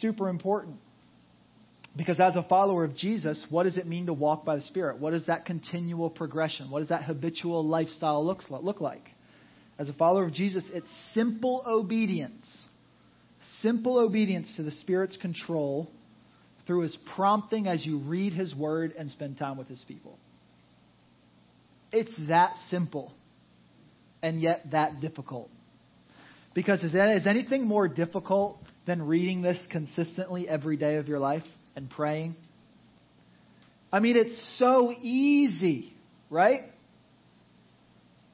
Super 0.00 0.28
important. 0.28 0.76
Because 1.96 2.20
as 2.20 2.36
a 2.36 2.42
follower 2.42 2.84
of 2.84 2.94
Jesus, 2.94 3.44
what 3.48 3.64
does 3.64 3.76
it 3.76 3.86
mean 3.86 4.06
to 4.06 4.12
walk 4.12 4.44
by 4.44 4.56
the 4.56 4.62
Spirit? 4.62 5.00
What 5.00 5.12
does 5.12 5.26
that 5.26 5.46
continual 5.46 6.10
progression? 6.10 6.70
What 6.70 6.80
does 6.80 6.90
that 6.90 7.04
habitual 7.04 7.66
lifestyle 7.66 8.24
looks, 8.24 8.46
look 8.50 8.80
like? 8.80 9.08
As 9.78 9.88
a 9.88 9.94
follower 9.94 10.26
of 10.26 10.32
Jesus, 10.32 10.64
it's 10.72 10.86
simple 11.12 11.64
obedience. 11.66 12.46
Simple 13.62 13.98
obedience 13.98 14.52
to 14.56 14.62
the 14.62 14.70
Spirit's 14.72 15.16
control 15.16 15.90
through 16.66 16.82
His 16.82 16.96
prompting 17.14 17.66
as 17.66 17.84
you 17.84 17.98
read 17.98 18.32
His 18.32 18.54
Word 18.54 18.92
and 18.98 19.10
spend 19.10 19.38
time 19.38 19.56
with 19.56 19.68
His 19.68 19.82
people. 19.88 20.18
It's 21.92 22.12
that 22.28 22.54
simple 22.70 23.12
and 24.22 24.40
yet 24.40 24.62
that 24.72 25.00
difficult. 25.00 25.50
Because 26.54 26.82
is, 26.82 26.92
that, 26.94 27.08
is 27.10 27.26
anything 27.26 27.66
more 27.66 27.86
difficult 27.86 28.58
than 28.86 29.02
reading 29.02 29.42
this 29.42 29.64
consistently 29.70 30.48
every 30.48 30.76
day 30.76 30.96
of 30.96 31.06
your 31.06 31.18
life 31.18 31.44
and 31.76 31.90
praying? 31.90 32.34
I 33.92 34.00
mean, 34.00 34.16
it's 34.16 34.58
so 34.58 34.92
easy, 35.00 35.92
right? 36.30 36.62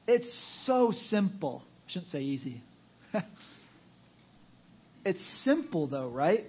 It's 0.07 0.33
so 0.65 0.93
simple. 1.09 1.63
I 1.87 1.91
shouldn't 1.91 2.11
say 2.11 2.21
easy. 2.21 2.61
it's 5.05 5.21
simple, 5.43 5.87
though, 5.87 6.09
right? 6.09 6.45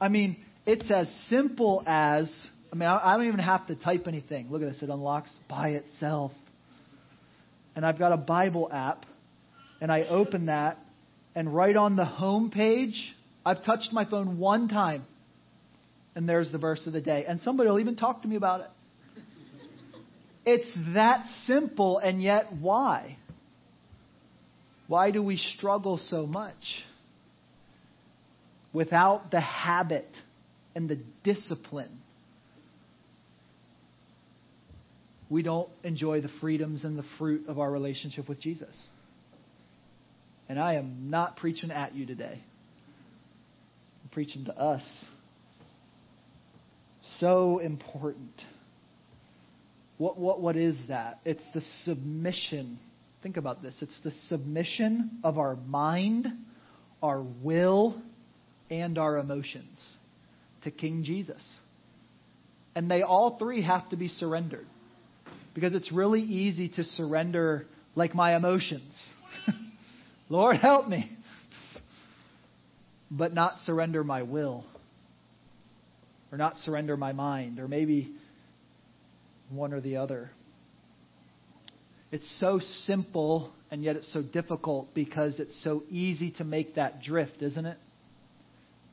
I 0.00 0.08
mean, 0.08 0.36
it's 0.64 0.90
as 0.90 1.12
simple 1.28 1.82
as 1.86 2.30
I 2.72 2.76
mean, 2.76 2.88
I 2.88 3.16
don't 3.16 3.28
even 3.28 3.40
have 3.40 3.66
to 3.68 3.76
type 3.76 4.06
anything. 4.08 4.48
Look 4.50 4.62
at 4.62 4.68
this, 4.68 4.82
it 4.82 4.90
unlocks 4.90 5.30
by 5.48 5.70
itself. 5.70 6.32
And 7.76 7.84
I've 7.84 7.98
got 7.98 8.12
a 8.12 8.16
Bible 8.16 8.68
app, 8.72 9.04
and 9.80 9.92
I 9.92 10.04
open 10.04 10.46
that, 10.46 10.78
and 11.34 11.54
right 11.54 11.76
on 11.76 11.94
the 11.94 12.06
home 12.06 12.50
page, 12.50 13.14
I've 13.44 13.64
touched 13.64 13.92
my 13.92 14.06
phone 14.06 14.38
one 14.38 14.68
time, 14.68 15.04
and 16.14 16.26
there's 16.26 16.50
the 16.50 16.58
verse 16.58 16.84
of 16.86 16.94
the 16.94 17.02
day. 17.02 17.26
And 17.28 17.40
somebody 17.42 17.68
will 17.68 17.78
even 17.78 17.94
talk 17.94 18.22
to 18.22 18.28
me 18.28 18.36
about 18.36 18.62
it. 18.62 18.70
It's 20.46 20.94
that 20.94 21.26
simple, 21.46 21.98
and 21.98 22.22
yet 22.22 22.52
why? 22.58 23.18
Why 24.86 25.10
do 25.10 25.22
we 25.22 25.36
struggle 25.36 25.98
so 26.08 26.26
much? 26.26 26.54
Without 28.72 29.30
the 29.30 29.40
habit 29.40 30.08
and 30.74 30.88
the 30.88 31.00
discipline, 31.24 31.98
we 35.28 35.42
don't 35.42 35.68
enjoy 35.82 36.20
the 36.20 36.30
freedoms 36.40 36.84
and 36.84 36.98
the 36.98 37.04
fruit 37.18 37.48
of 37.48 37.58
our 37.58 37.70
relationship 37.70 38.28
with 38.28 38.40
Jesus. 38.40 38.74
And 40.48 40.58
I 40.58 40.74
am 40.74 41.10
not 41.10 41.36
preaching 41.36 41.70
at 41.70 41.94
you 41.94 42.06
today. 42.06 42.40
I'm 44.04 44.10
preaching 44.10 44.44
to 44.44 44.56
us. 44.56 45.04
So 47.18 47.58
important. 47.58 48.30
What, 49.98 50.18
what, 50.18 50.40
what 50.40 50.56
is 50.56 50.78
that? 50.88 51.20
It's 51.24 51.44
the 51.54 51.62
submission. 51.84 52.78
Think 53.22 53.36
about 53.36 53.62
this. 53.62 53.74
It's 53.80 53.98
the 54.04 54.12
submission 54.28 55.18
of 55.24 55.38
our 55.38 55.56
mind, 55.56 56.26
our 57.02 57.22
will, 57.22 58.00
and 58.70 58.98
our 58.98 59.18
emotions 59.18 59.80
to 60.62 60.70
King 60.70 61.02
Jesus. 61.02 61.42
And 62.74 62.90
they 62.90 63.02
all 63.02 63.38
three 63.38 63.62
have 63.62 63.88
to 63.88 63.96
be 63.96 64.08
surrendered. 64.08 64.66
Because 65.56 65.72
it's 65.72 65.90
really 65.90 66.20
easy 66.20 66.68
to 66.68 66.84
surrender 66.84 67.64
like 67.94 68.14
my 68.14 68.36
emotions. 68.36 68.92
Lord, 70.28 70.56
help 70.56 70.86
me. 70.86 71.10
But 73.10 73.32
not 73.32 73.56
surrender 73.64 74.04
my 74.04 74.22
will. 74.22 74.66
Or 76.30 76.36
not 76.36 76.56
surrender 76.58 76.98
my 76.98 77.12
mind. 77.12 77.58
Or 77.58 77.68
maybe 77.68 78.14
one 79.48 79.72
or 79.72 79.80
the 79.80 79.96
other. 79.96 80.30
It's 82.12 82.36
so 82.38 82.60
simple, 82.84 83.50
and 83.70 83.82
yet 83.82 83.96
it's 83.96 84.12
so 84.12 84.20
difficult 84.20 84.92
because 84.92 85.40
it's 85.40 85.64
so 85.64 85.84
easy 85.88 86.32
to 86.32 86.44
make 86.44 86.74
that 86.74 87.00
drift, 87.00 87.40
isn't 87.40 87.64
it? 87.64 87.78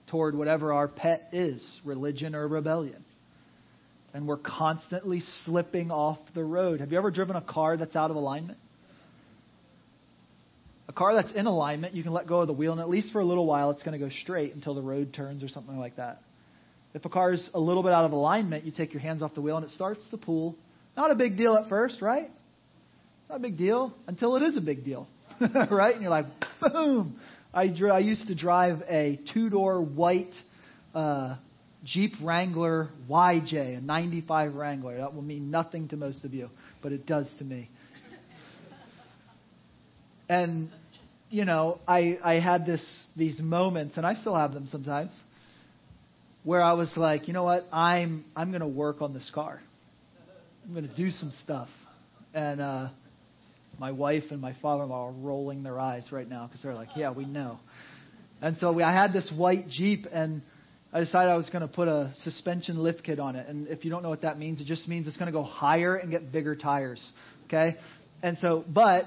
Toward 0.07 0.33
whatever 0.33 0.71
our 0.71 0.87
pet 0.87 1.27
is 1.33 1.61
religion 1.83 2.35
or 2.35 2.47
rebellion. 2.47 3.03
And 4.13 4.27
we're 4.27 4.37
constantly 4.37 5.23
slipping 5.43 5.89
off 5.89 6.19
the 6.35 6.43
road. 6.43 6.81
Have 6.81 6.91
you 6.91 6.97
ever 6.97 7.09
driven 7.09 7.35
a 7.35 7.41
car 7.41 7.77
that's 7.77 7.95
out 7.95 8.11
of 8.11 8.15
alignment? 8.15 8.59
A 10.87 10.93
car 10.93 11.15
that's 11.15 11.31
in 11.33 11.47
alignment, 11.47 11.95
you 11.95 12.03
can 12.03 12.11
let 12.11 12.27
go 12.27 12.41
of 12.41 12.47
the 12.47 12.53
wheel, 12.53 12.73
and 12.73 12.81
at 12.81 12.89
least 12.89 13.11
for 13.11 13.19
a 13.19 13.25
little 13.25 13.47
while, 13.47 13.71
it's 13.71 13.81
going 13.81 13.99
to 13.99 14.05
go 14.05 14.11
straight 14.21 14.53
until 14.53 14.75
the 14.75 14.81
road 14.81 15.13
turns 15.13 15.43
or 15.43 15.47
something 15.47 15.77
like 15.77 15.95
that. 15.95 16.21
If 16.93 17.05
a 17.05 17.09
car 17.09 17.31
is 17.31 17.49
a 17.53 17.59
little 17.59 17.81
bit 17.81 17.91
out 17.91 18.05
of 18.05 18.11
alignment, 18.11 18.65
you 18.65 18.71
take 18.71 18.93
your 18.93 19.01
hands 19.01 19.23
off 19.23 19.33
the 19.33 19.41
wheel 19.41 19.57
and 19.57 19.65
it 19.65 19.71
starts 19.71 20.05
to 20.11 20.17
pull. 20.17 20.55
Not 20.95 21.09
a 21.09 21.15
big 21.15 21.37
deal 21.37 21.55
at 21.55 21.69
first, 21.69 22.01
right? 22.01 22.29
Not 23.29 23.37
a 23.37 23.39
big 23.39 23.57
deal 23.57 23.95
until 24.07 24.35
it 24.35 24.43
is 24.43 24.57
a 24.57 24.61
big 24.61 24.85
deal, 24.85 25.07
right? 25.71 25.93
And 25.93 26.03
you're 26.03 26.11
like, 26.11 26.27
boom. 26.61 27.19
I, 27.51 27.67
dr- 27.67 27.93
I 27.93 27.99
used 27.99 28.27
to 28.27 28.35
drive 28.35 28.81
a 28.87 29.19
two 29.33 29.49
door 29.49 29.81
white 29.81 30.33
uh, 30.93 31.37
Jeep 31.83 32.13
Wrangler 32.21 32.89
YJ, 33.09 33.77
a 33.77 33.81
95 33.81 34.55
Wrangler. 34.55 34.97
That 34.97 35.13
will 35.13 35.21
mean 35.21 35.51
nothing 35.51 35.89
to 35.89 35.97
most 35.97 36.23
of 36.23 36.33
you, 36.33 36.49
but 36.81 36.91
it 36.91 37.05
does 37.05 37.31
to 37.39 37.43
me. 37.43 37.69
And 40.29 40.69
you 41.29 41.45
know, 41.45 41.79
I 41.87 42.17
I 42.23 42.39
had 42.39 42.65
this 42.65 42.83
these 43.17 43.39
moments, 43.39 43.97
and 43.97 44.05
I 44.05 44.13
still 44.13 44.35
have 44.35 44.53
them 44.53 44.67
sometimes, 44.71 45.11
where 46.43 46.61
I 46.61 46.73
was 46.73 46.91
like, 46.95 47.27
you 47.27 47.33
know 47.33 47.43
what, 47.43 47.67
I'm 47.73 48.23
I'm 48.35 48.49
going 48.51 48.61
to 48.61 48.67
work 48.67 49.01
on 49.01 49.13
this 49.13 49.29
car. 49.33 49.59
I'm 50.65 50.73
going 50.73 50.87
to 50.87 50.95
do 50.95 51.11
some 51.11 51.33
stuff, 51.43 51.67
and 52.33 52.61
uh, 52.61 52.87
my 53.77 53.91
wife 53.91 54.23
and 54.31 54.39
my 54.39 54.55
father-in-law 54.61 55.09
are 55.09 55.11
rolling 55.11 55.63
their 55.63 55.79
eyes 55.79 56.05
right 56.11 56.27
now 56.27 56.47
because 56.47 56.61
they're 56.61 56.73
like, 56.73 56.89
yeah, 56.95 57.11
we 57.11 57.25
know. 57.25 57.59
And 58.41 58.57
so 58.57 58.71
we, 58.71 58.83
I 58.83 58.93
had 58.93 59.11
this 59.11 59.29
white 59.35 59.67
Jeep, 59.67 60.05
and 60.11 60.41
I 60.93 60.99
decided 60.99 61.31
I 61.31 61.35
was 61.35 61.49
going 61.49 61.67
to 61.67 61.73
put 61.73 61.87
a 61.87 62.13
suspension 62.21 62.77
lift 62.77 63.03
kit 63.03 63.19
on 63.19 63.35
it. 63.35 63.47
And 63.47 63.67
if 63.67 63.83
you 63.83 63.89
don't 63.89 64.03
know 64.03 64.09
what 64.09 64.21
that 64.21 64.37
means, 64.37 64.61
it 64.61 64.67
just 64.67 64.87
means 64.87 65.07
it's 65.07 65.17
going 65.17 65.25
to 65.25 65.31
go 65.31 65.43
higher 65.43 65.95
and 65.95 66.11
get 66.11 66.31
bigger 66.31 66.55
tires. 66.55 67.03
Okay? 67.45 67.77
And 68.21 68.37
so, 68.37 68.63
but 68.67 69.05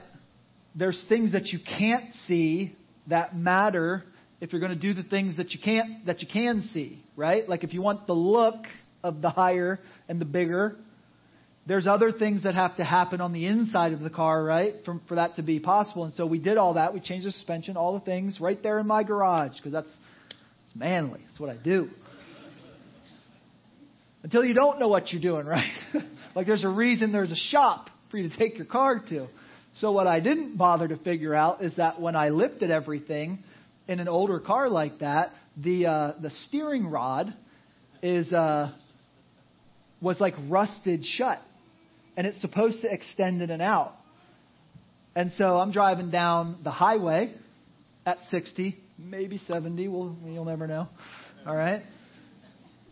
there's 0.74 1.02
things 1.08 1.32
that 1.32 1.46
you 1.46 1.60
can't 1.60 2.12
see 2.26 2.74
that 3.06 3.36
matter 3.36 4.02
if 4.40 4.52
you're 4.52 4.60
going 4.60 4.74
to 4.74 4.78
do 4.78 4.94
the 4.94 5.08
things 5.08 5.36
that 5.36 5.52
you 5.52 5.60
can't 5.62 6.04
that 6.06 6.20
you 6.20 6.28
can 6.30 6.62
see, 6.72 7.02
right? 7.14 7.48
Like 7.48 7.62
if 7.62 7.72
you 7.72 7.80
want 7.80 8.08
the 8.08 8.14
look 8.14 8.66
of 9.04 9.22
the 9.22 9.30
higher 9.30 9.78
and 10.08 10.20
the 10.20 10.24
bigger, 10.24 10.76
there's 11.66 11.86
other 11.86 12.10
things 12.10 12.42
that 12.42 12.54
have 12.54 12.76
to 12.76 12.84
happen 12.84 13.20
on 13.20 13.32
the 13.32 13.46
inside 13.46 13.92
of 13.92 14.00
the 14.00 14.10
car, 14.10 14.42
right, 14.42 14.74
for, 14.84 15.00
for 15.08 15.14
that 15.14 15.36
to 15.36 15.42
be 15.42 15.60
possible. 15.60 16.04
And 16.04 16.14
so 16.14 16.26
we 16.26 16.38
did 16.38 16.58
all 16.58 16.74
that. 16.74 16.92
We 16.92 17.00
changed 17.00 17.26
the 17.26 17.32
suspension, 17.32 17.76
all 17.76 17.94
the 17.94 18.04
things, 18.04 18.40
right 18.40 18.60
there 18.60 18.78
in 18.80 18.86
my 18.86 19.04
garage 19.04 19.56
because 19.56 19.72
that's 19.72 19.92
manly. 20.78 21.20
It's 21.30 21.40
what 21.40 21.50
I 21.50 21.56
do. 21.56 21.88
Until 24.22 24.44
you 24.44 24.54
don't 24.54 24.78
know 24.78 24.88
what 24.88 25.12
you're 25.12 25.22
doing, 25.22 25.46
right? 25.46 25.72
like 26.34 26.46
there's 26.46 26.64
a 26.64 26.68
reason 26.68 27.12
there's 27.12 27.32
a 27.32 27.50
shop 27.50 27.90
for 28.10 28.18
you 28.18 28.28
to 28.28 28.36
take 28.36 28.56
your 28.56 28.66
car 28.66 29.00
to. 29.08 29.28
So 29.80 29.92
what 29.92 30.06
I 30.06 30.20
didn't 30.20 30.56
bother 30.56 30.88
to 30.88 30.96
figure 30.96 31.34
out 31.34 31.62
is 31.62 31.76
that 31.76 32.00
when 32.00 32.16
I 32.16 32.30
lifted 32.30 32.70
everything 32.70 33.44
in 33.88 34.00
an 34.00 34.08
older 34.08 34.40
car 34.40 34.68
like 34.70 35.00
that, 35.00 35.32
the 35.56 35.86
uh, 35.86 36.12
the 36.20 36.30
steering 36.30 36.86
rod 36.86 37.34
is 38.02 38.32
uh, 38.32 38.72
was 40.00 40.18
like 40.20 40.34
rusted 40.48 41.04
shut, 41.04 41.40
and 42.16 42.26
it's 42.26 42.40
supposed 42.40 42.80
to 42.82 42.92
extend 42.92 43.42
in 43.42 43.50
and 43.50 43.62
out. 43.62 43.92
And 45.14 45.32
so 45.32 45.58
I'm 45.58 45.72
driving 45.72 46.10
down 46.10 46.58
the 46.62 46.70
highway 46.70 47.34
at 48.04 48.18
60, 48.30 48.78
maybe 48.98 49.38
70. 49.38 49.88
We'll, 49.88 50.16
you'll 50.24 50.44
never 50.44 50.66
know. 50.66 50.88
All 51.46 51.56
right 51.56 51.82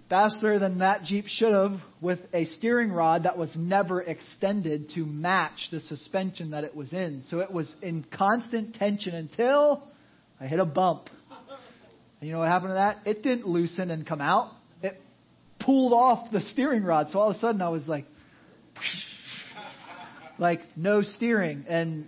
faster 0.08 0.58
than 0.58 0.78
that 0.78 1.02
Jeep 1.04 1.26
should 1.26 1.52
have 1.52 1.80
with 2.00 2.20
a 2.32 2.44
steering 2.44 2.92
rod 2.92 3.24
that 3.24 3.36
was 3.36 3.50
never 3.56 4.00
extended 4.02 4.90
to 4.94 5.04
match 5.04 5.68
the 5.70 5.80
suspension 5.80 6.50
that 6.50 6.64
it 6.64 6.76
was 6.76 6.92
in. 6.92 7.24
So 7.30 7.40
it 7.40 7.50
was 7.50 7.72
in 7.82 8.04
constant 8.16 8.74
tension 8.76 9.14
until 9.14 9.82
I 10.40 10.46
hit 10.46 10.60
a 10.60 10.64
bump. 10.64 11.08
And 12.20 12.28
you 12.28 12.32
know 12.32 12.40
what 12.40 12.48
happened 12.48 12.70
to 12.70 12.74
that? 12.74 12.98
It 13.04 13.22
didn't 13.22 13.46
loosen 13.46 13.90
and 13.90 14.06
come 14.06 14.20
out. 14.20 14.52
It 14.82 15.00
pulled 15.58 15.92
off 15.92 16.30
the 16.30 16.42
steering 16.52 16.84
rod. 16.84 17.08
So 17.10 17.18
all 17.18 17.30
of 17.30 17.36
a 17.36 17.38
sudden 17.40 17.60
I 17.60 17.70
was 17.70 17.86
like, 17.88 18.04
like 20.38 20.60
no 20.76 21.02
steering. 21.02 21.64
And 21.68 22.06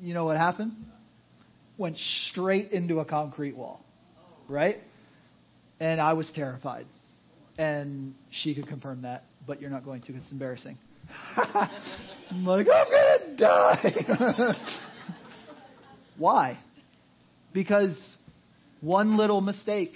you 0.00 0.14
know 0.14 0.24
what 0.24 0.36
happened? 0.36 0.72
Went 1.80 1.96
straight 2.28 2.72
into 2.72 3.00
a 3.00 3.06
concrete 3.06 3.56
wall. 3.56 3.80
Right? 4.50 4.76
And 5.80 5.98
I 5.98 6.12
was 6.12 6.30
terrified 6.34 6.84
And 7.56 8.14
she 8.30 8.54
could 8.54 8.66
confirm 8.68 9.00
that, 9.02 9.24
but 9.46 9.62
you're 9.62 9.70
not 9.70 9.82
going 9.82 10.02
to. 10.02 10.14
It's 10.14 10.30
embarrassing. 10.30 10.76
I'm 11.34 12.44
like, 12.44 12.66
I'm 12.68 12.90
going 12.90 13.18
to 13.30 13.36
die. 13.38 14.52
Why? 16.18 16.58
Because 17.54 17.98
one 18.82 19.16
little 19.16 19.40
mistake 19.40 19.94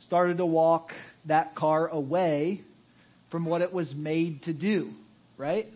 started 0.00 0.38
to 0.38 0.46
walk 0.46 0.90
that 1.26 1.54
car 1.54 1.86
away 1.86 2.62
from 3.30 3.44
what 3.44 3.60
it 3.60 3.72
was 3.72 3.94
made 3.94 4.42
to 4.42 4.52
do, 4.52 4.90
right? 5.38 5.66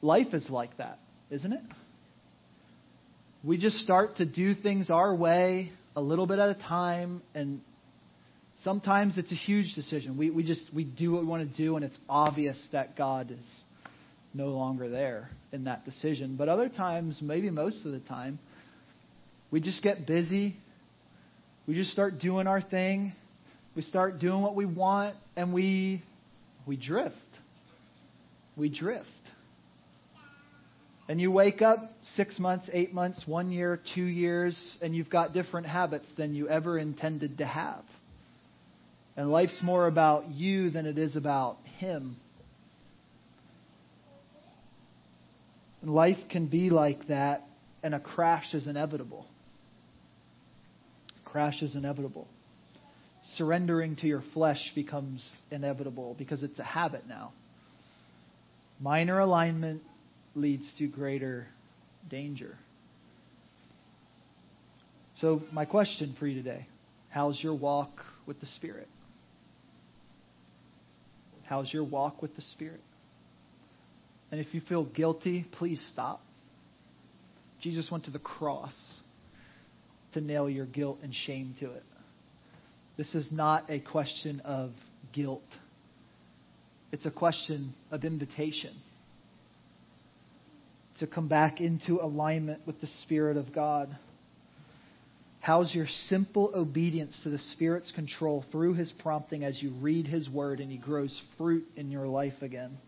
Life 0.00 0.32
is 0.32 0.48
like 0.48 0.78
that, 0.78 0.98
isn't 1.30 1.52
it? 1.52 1.60
We 3.44 3.58
just 3.58 3.78
start 3.78 4.18
to 4.18 4.24
do 4.24 4.54
things 4.54 4.88
our 4.88 5.12
way 5.12 5.72
a 5.96 6.00
little 6.00 6.28
bit 6.28 6.38
at 6.38 6.48
a 6.48 6.54
time 6.54 7.22
and 7.34 7.60
sometimes 8.62 9.18
it's 9.18 9.32
a 9.32 9.36
huge 9.36 9.74
decision. 9.74 10.16
We 10.16 10.30
we 10.30 10.44
just 10.44 10.62
we 10.72 10.84
do 10.84 11.10
what 11.10 11.22
we 11.22 11.26
want 11.26 11.50
to 11.50 11.56
do 11.56 11.74
and 11.74 11.84
it's 11.84 11.98
obvious 12.08 12.56
that 12.70 12.96
God 12.96 13.32
is 13.32 13.44
no 14.32 14.50
longer 14.50 14.88
there 14.88 15.28
in 15.50 15.64
that 15.64 15.84
decision. 15.84 16.36
But 16.36 16.48
other 16.48 16.68
times, 16.68 17.18
maybe 17.20 17.50
most 17.50 17.84
of 17.84 17.90
the 17.90 17.98
time, 17.98 18.38
we 19.50 19.60
just 19.60 19.82
get 19.82 20.06
busy. 20.06 20.56
We 21.66 21.74
just 21.74 21.90
start 21.90 22.20
doing 22.20 22.46
our 22.46 22.60
thing. 22.60 23.12
We 23.74 23.82
start 23.82 24.20
doing 24.20 24.40
what 24.40 24.54
we 24.54 24.66
want 24.66 25.16
and 25.34 25.52
we 25.52 26.04
we 26.64 26.76
drift. 26.76 27.16
We 28.56 28.68
drift. 28.68 29.08
And 31.08 31.20
you 31.20 31.30
wake 31.30 31.62
up 31.62 31.92
six 32.14 32.38
months, 32.38 32.68
eight 32.72 32.94
months, 32.94 33.22
one 33.26 33.50
year, 33.50 33.80
two 33.94 34.04
years, 34.04 34.56
and 34.80 34.94
you've 34.94 35.10
got 35.10 35.32
different 35.32 35.66
habits 35.66 36.08
than 36.16 36.34
you 36.34 36.48
ever 36.48 36.78
intended 36.78 37.38
to 37.38 37.46
have. 37.46 37.84
And 39.16 39.30
life's 39.30 39.58
more 39.62 39.86
about 39.86 40.30
you 40.30 40.70
than 40.70 40.86
it 40.86 40.98
is 40.98 41.16
about 41.16 41.58
Him. 41.78 42.16
And 45.82 45.90
life 45.90 46.18
can 46.30 46.46
be 46.46 46.70
like 46.70 47.08
that, 47.08 47.42
and 47.82 47.94
a 47.94 48.00
crash 48.00 48.54
is 48.54 48.68
inevitable. 48.68 49.26
Crash 51.24 51.60
is 51.62 51.74
inevitable. 51.74 52.28
Surrendering 53.36 53.96
to 53.96 54.06
your 54.06 54.22
flesh 54.32 54.70
becomes 54.74 55.28
inevitable 55.50 56.14
because 56.16 56.42
it's 56.42 56.58
a 56.58 56.64
habit 56.64 57.08
now. 57.08 57.32
Minor 58.80 59.18
alignment 59.18 59.82
leads 60.34 60.70
to 60.78 60.86
greater 60.86 61.46
danger. 62.08 62.56
So, 65.20 65.42
my 65.52 65.64
question 65.64 66.16
for 66.18 66.26
you 66.26 66.42
today 66.42 66.66
how's 67.10 67.40
your 67.42 67.54
walk 67.54 67.90
with 68.26 68.40
the 68.40 68.46
Spirit? 68.46 68.88
How's 71.44 71.72
your 71.72 71.84
walk 71.84 72.22
with 72.22 72.34
the 72.34 72.42
Spirit? 72.42 72.80
And 74.30 74.40
if 74.40 74.54
you 74.54 74.62
feel 74.62 74.84
guilty, 74.84 75.46
please 75.52 75.80
stop. 75.92 76.22
Jesus 77.60 77.90
went 77.90 78.06
to 78.06 78.10
the 78.10 78.18
cross 78.18 78.74
to 80.14 80.20
nail 80.20 80.48
your 80.48 80.66
guilt 80.66 80.98
and 81.02 81.14
shame 81.14 81.54
to 81.60 81.70
it. 81.70 81.84
This 82.96 83.14
is 83.14 83.28
not 83.30 83.70
a 83.70 83.80
question 83.80 84.40
of 84.40 84.70
guilt, 85.12 85.42
it's 86.90 87.06
a 87.06 87.10
question 87.10 87.74
of 87.90 88.04
invitation 88.04 88.74
to 91.02 91.08
come 91.08 91.26
back 91.26 91.60
into 91.60 92.00
alignment 92.00 92.64
with 92.64 92.80
the 92.80 92.86
Spirit 93.02 93.36
of 93.36 93.52
God. 93.52 93.96
How's 95.40 95.74
your 95.74 95.88
simple 96.06 96.52
obedience 96.54 97.18
to 97.24 97.30
the 97.30 97.40
Spirit's 97.40 97.90
control 97.90 98.44
through 98.52 98.74
His 98.74 98.92
prompting 99.00 99.42
as 99.42 99.60
you 99.60 99.72
read 99.80 100.06
His 100.06 100.30
Word 100.30 100.60
and 100.60 100.70
He 100.70 100.78
grows 100.78 101.20
fruit 101.36 101.64
in 101.74 101.90
your 101.90 102.06
life 102.06 102.40
again? 102.40 102.78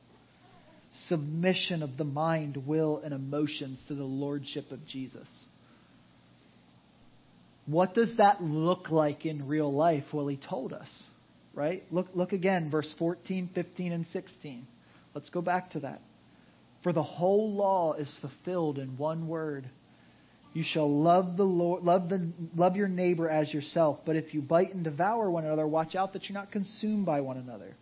Submission 1.08 1.82
of 1.82 1.96
the 1.96 2.04
mind, 2.04 2.56
will, 2.68 3.00
and 3.04 3.12
emotions 3.12 3.82
to 3.88 3.96
the 3.96 4.04
Lordship 4.04 4.70
of 4.70 4.86
Jesus. 4.86 5.28
What 7.66 7.94
does 7.94 8.16
that 8.18 8.40
look 8.40 8.90
like 8.90 9.26
in 9.26 9.48
real 9.48 9.72
life? 9.72 10.04
Well, 10.12 10.28
He 10.28 10.36
told 10.36 10.72
us, 10.72 11.02
right? 11.52 11.82
Look, 11.90 12.06
look 12.14 12.30
again, 12.30 12.70
verse 12.70 12.94
14, 12.96 13.50
15, 13.52 13.90
and 13.90 14.06
16. 14.12 14.68
Let's 15.14 15.30
go 15.30 15.42
back 15.42 15.72
to 15.72 15.80
that. 15.80 16.00
For 16.84 16.92
the 16.92 17.02
whole 17.02 17.52
law 17.54 17.94
is 17.94 18.14
fulfilled 18.20 18.78
in 18.78 18.98
one 18.98 19.26
word. 19.26 19.68
You 20.52 20.62
shall 20.64 21.02
love 21.02 21.36
the 21.36 21.42
Lord, 21.42 21.82
love 21.82 22.10
the 22.10 22.30
love 22.54 22.76
your 22.76 22.88
neighbor 22.88 23.28
as 23.28 23.52
yourself. 23.52 24.00
But 24.06 24.16
if 24.16 24.34
you 24.34 24.42
bite 24.42 24.72
and 24.72 24.84
devour 24.84 25.28
one 25.30 25.46
another, 25.46 25.66
watch 25.66 25.96
out 25.96 26.12
that 26.12 26.28
you're 26.28 26.38
not 26.38 26.52
consumed 26.52 27.06
by 27.06 27.22
one 27.22 27.38
another. 27.38 27.74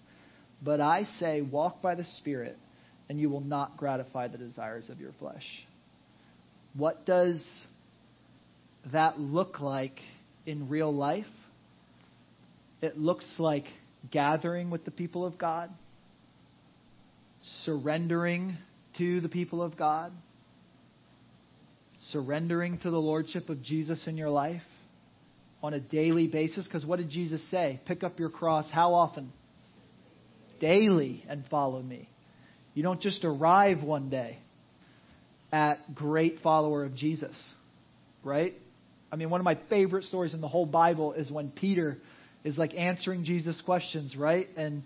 But 0.63 0.81
I 0.81 1.03
say, 1.19 1.43
walk 1.43 1.83
by 1.83 1.97
the 1.97 2.05
Spirit, 2.19 2.57
and 3.09 3.21
you 3.21 3.29
will 3.29 3.41
not 3.41 3.77
gratify 3.77 4.29
the 4.29 4.39
desires 4.39 4.89
of 4.89 5.01
your 5.01 5.13
flesh. 5.19 5.45
What 6.75 7.05
does 7.05 7.45
that 8.93 9.19
look 9.19 9.61
like 9.61 9.99
in 10.47 10.69
real 10.69 10.95
life? 10.95 11.27
It 12.81 12.97
looks 12.97 13.27
like 13.39 13.65
gathering 14.11 14.71
with 14.71 14.85
the 14.85 14.91
people 14.93 15.27
of 15.27 15.37
God, 15.39 15.71
surrendering 17.65 18.57
to 18.99 19.21
the 19.21 19.29
people 19.29 19.63
of 19.63 19.77
God, 19.77 20.13
surrendering 22.11 22.79
to 22.79 22.91
the 22.91 23.01
Lordship 23.01 23.49
of 23.49 23.63
Jesus 23.63 24.07
in 24.07 24.17
your 24.17 24.31
life 24.31 24.63
on 25.63 25.75
a 25.75 25.81
daily 25.81 26.27
basis. 26.27 26.67
Because 26.67 26.85
what 26.85 26.99
did 26.99 27.11
Jesus 27.11 27.43
say? 27.51 27.81
Pick 27.87 28.03
up 28.03 28.19
your 28.19 28.31
cross 28.31 28.69
how 28.71 28.95
often? 28.95 29.33
Daily 30.61 31.25
and 31.29 31.45
follow 31.51 31.81
me. 31.83 32.09
You 32.75 32.83
don't 32.83 33.01
just 33.01 33.25
arrive 33.25 33.83
one 33.83 34.11
day 34.11 34.39
at 35.53 35.95
great 35.95 36.37
follower 36.43 36.85
of 36.85 36.95
Jesus, 36.95 37.37
right? 38.25 38.55
I 39.13 39.17
mean, 39.17 39.29
one 39.29 39.41
of 39.41 39.45
my 39.45 39.59
favorite 39.69 40.05
stories 40.05 40.33
in 40.33 40.41
the 40.41 40.49
whole 40.49 40.65
Bible 40.65 41.13
is 41.13 41.31
when 41.31 41.51
Peter 41.51 41.99
is 42.45 42.57
like 42.57 42.75
answering 42.75 43.25
Jesus' 43.25 43.61
questions, 43.61 44.17
right? 44.17 44.49
And 44.57 44.83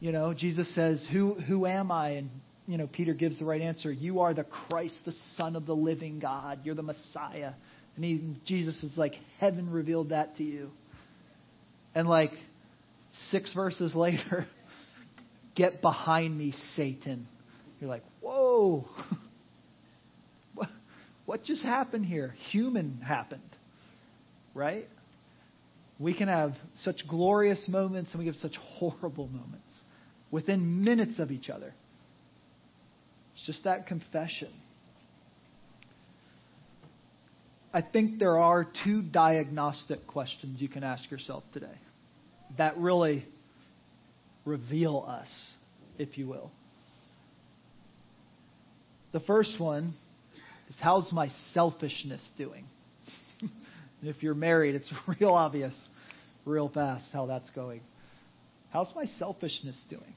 you 0.00 0.12
know, 0.12 0.34
Jesus 0.34 0.72
says, 0.74 1.04
"Who 1.12 1.34
who 1.34 1.66
am 1.66 1.90
I?" 1.90 2.10
And 2.10 2.30
you 2.68 2.76
know, 2.76 2.86
Peter 2.86 3.14
gives 3.14 3.38
the 3.38 3.46
right 3.46 3.62
answer. 3.62 3.90
You 3.90 4.20
are 4.20 4.34
the 4.34 4.44
Christ, 4.44 4.94
the 5.06 5.14
Son 5.38 5.56
of 5.56 5.64
the 5.64 5.74
living 5.74 6.18
God. 6.18 6.60
You're 6.64 6.74
the 6.74 6.82
Messiah. 6.82 7.54
And 7.96 8.04
he, 8.04 8.36
Jesus 8.44 8.80
is 8.82 8.92
like, 8.94 9.14
heaven 9.38 9.70
revealed 9.70 10.10
that 10.10 10.36
to 10.36 10.44
you. 10.44 10.70
And 11.94 12.06
like 12.06 12.32
six 13.30 13.54
verses 13.54 13.94
later, 13.94 14.46
get 15.56 15.80
behind 15.80 16.36
me, 16.36 16.52
Satan. 16.76 17.26
You're 17.80 17.88
like, 17.88 18.04
whoa. 18.20 18.86
what, 20.54 20.68
what 21.24 21.44
just 21.44 21.62
happened 21.62 22.04
here? 22.04 22.34
Human 22.50 23.00
happened. 23.00 23.40
Right? 24.52 24.88
We 25.98 26.12
can 26.12 26.28
have 26.28 26.52
such 26.82 27.00
glorious 27.08 27.66
moments 27.66 28.10
and 28.12 28.20
we 28.20 28.26
have 28.26 28.36
such 28.36 28.56
horrible 28.56 29.26
moments 29.26 29.72
within 30.30 30.84
minutes 30.84 31.18
of 31.18 31.30
each 31.30 31.48
other. 31.48 31.72
Just 33.48 33.64
that 33.64 33.86
confession. 33.86 34.50
I 37.72 37.80
think 37.80 38.18
there 38.18 38.36
are 38.36 38.68
two 38.84 39.00
diagnostic 39.00 40.06
questions 40.06 40.60
you 40.60 40.68
can 40.68 40.84
ask 40.84 41.10
yourself 41.10 41.44
today 41.54 41.78
that 42.58 42.76
really 42.76 43.24
reveal 44.44 45.02
us, 45.08 45.28
if 45.98 46.18
you 46.18 46.26
will. 46.26 46.50
The 49.12 49.20
first 49.20 49.58
one 49.58 49.94
is 50.68 50.76
how's 50.78 51.10
my 51.10 51.30
selfishness 51.54 52.20
doing? 52.36 52.66
if 54.02 54.22
you're 54.22 54.34
married, 54.34 54.74
it's 54.74 54.92
real 55.18 55.30
obvious, 55.30 55.74
real 56.44 56.68
fast 56.68 57.06
how 57.14 57.24
that's 57.24 57.48
going. 57.52 57.80
How's 58.74 58.92
my 58.94 59.06
selfishness 59.18 59.78
doing? 59.88 60.12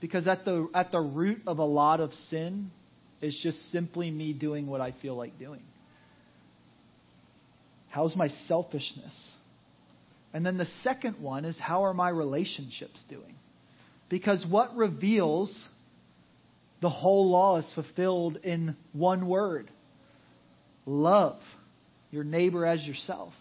Because 0.00 0.26
at 0.26 0.44
the, 0.44 0.68
at 0.74 0.92
the 0.92 1.00
root 1.00 1.42
of 1.46 1.58
a 1.58 1.64
lot 1.64 2.00
of 2.00 2.12
sin 2.30 2.70
is 3.20 3.38
just 3.42 3.70
simply 3.70 4.10
me 4.10 4.32
doing 4.32 4.66
what 4.66 4.80
I 4.80 4.94
feel 5.02 5.14
like 5.14 5.38
doing. 5.38 5.62
How's 7.90 8.16
my 8.16 8.28
selfishness? 8.46 9.14
And 10.32 10.46
then 10.46 10.56
the 10.56 10.68
second 10.82 11.20
one 11.20 11.44
is 11.44 11.58
how 11.58 11.84
are 11.84 11.94
my 11.94 12.08
relationships 12.08 13.02
doing? 13.08 13.34
Because 14.08 14.44
what 14.48 14.76
reveals 14.76 15.54
the 16.80 16.88
whole 16.88 17.30
law 17.30 17.58
is 17.58 17.70
fulfilled 17.74 18.38
in 18.42 18.76
one 18.92 19.28
word 19.28 19.70
love 20.86 21.38
your 22.10 22.24
neighbor 22.24 22.66
as 22.66 22.84
yourself. 22.84 23.32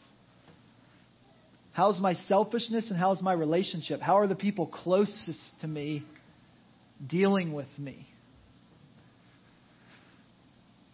How's 1.72 2.00
my 2.00 2.14
selfishness 2.28 2.90
and 2.90 3.00
how's 3.00 3.22
my 3.22 3.34
relationship? 3.34 4.02
How 4.02 4.18
are 4.18 4.28
the 4.28 4.36
people 4.36 4.68
closest 4.68 5.40
to 5.62 5.68
me 5.68 6.04
dealing 7.08 7.54
with 7.54 7.68
me? 7.78 8.08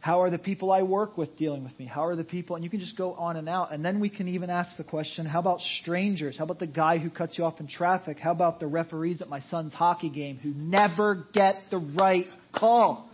How 0.06 0.22
are 0.22 0.30
the 0.30 0.38
people 0.38 0.72
I 0.72 0.84
work 0.84 1.18
with 1.18 1.36
dealing 1.36 1.64
with 1.64 1.80
me? 1.80 1.86
How 1.86 2.06
are 2.06 2.16
the 2.16 2.24
people? 2.24 2.56
And 2.56 2.64
you 2.64 2.70
can 2.70 2.80
just 2.80 2.96
go 2.96 3.16
on 3.16 3.38
and 3.38 3.50
out. 3.50 3.74
And 3.74 3.84
then 3.84 4.00
we 4.00 4.08
can 4.08 4.28
even 4.28 4.52
ask 4.52 4.78
the 4.78 4.84
question 4.84 5.26
how 5.26 5.40
about 5.40 5.62
strangers? 5.82 6.38
How 6.38 6.44
about 6.44 6.60
the 6.60 6.68
guy 6.68 7.00
who 7.00 7.10
cuts 7.10 7.40
you 7.40 7.44
off 7.44 7.60
in 7.60 7.68
traffic? 7.68 8.20
How 8.20 8.32
about 8.32 8.60
the 8.60 8.68
referees 8.68 9.22
at 9.22 9.30
my 9.30 9.40
son's 9.40 9.74
hockey 9.74 10.12
game 10.12 10.38
who 10.38 10.54
never 10.54 11.26
get 11.34 11.56
the 11.72 11.80
right 11.80 12.28
call? 12.56 13.10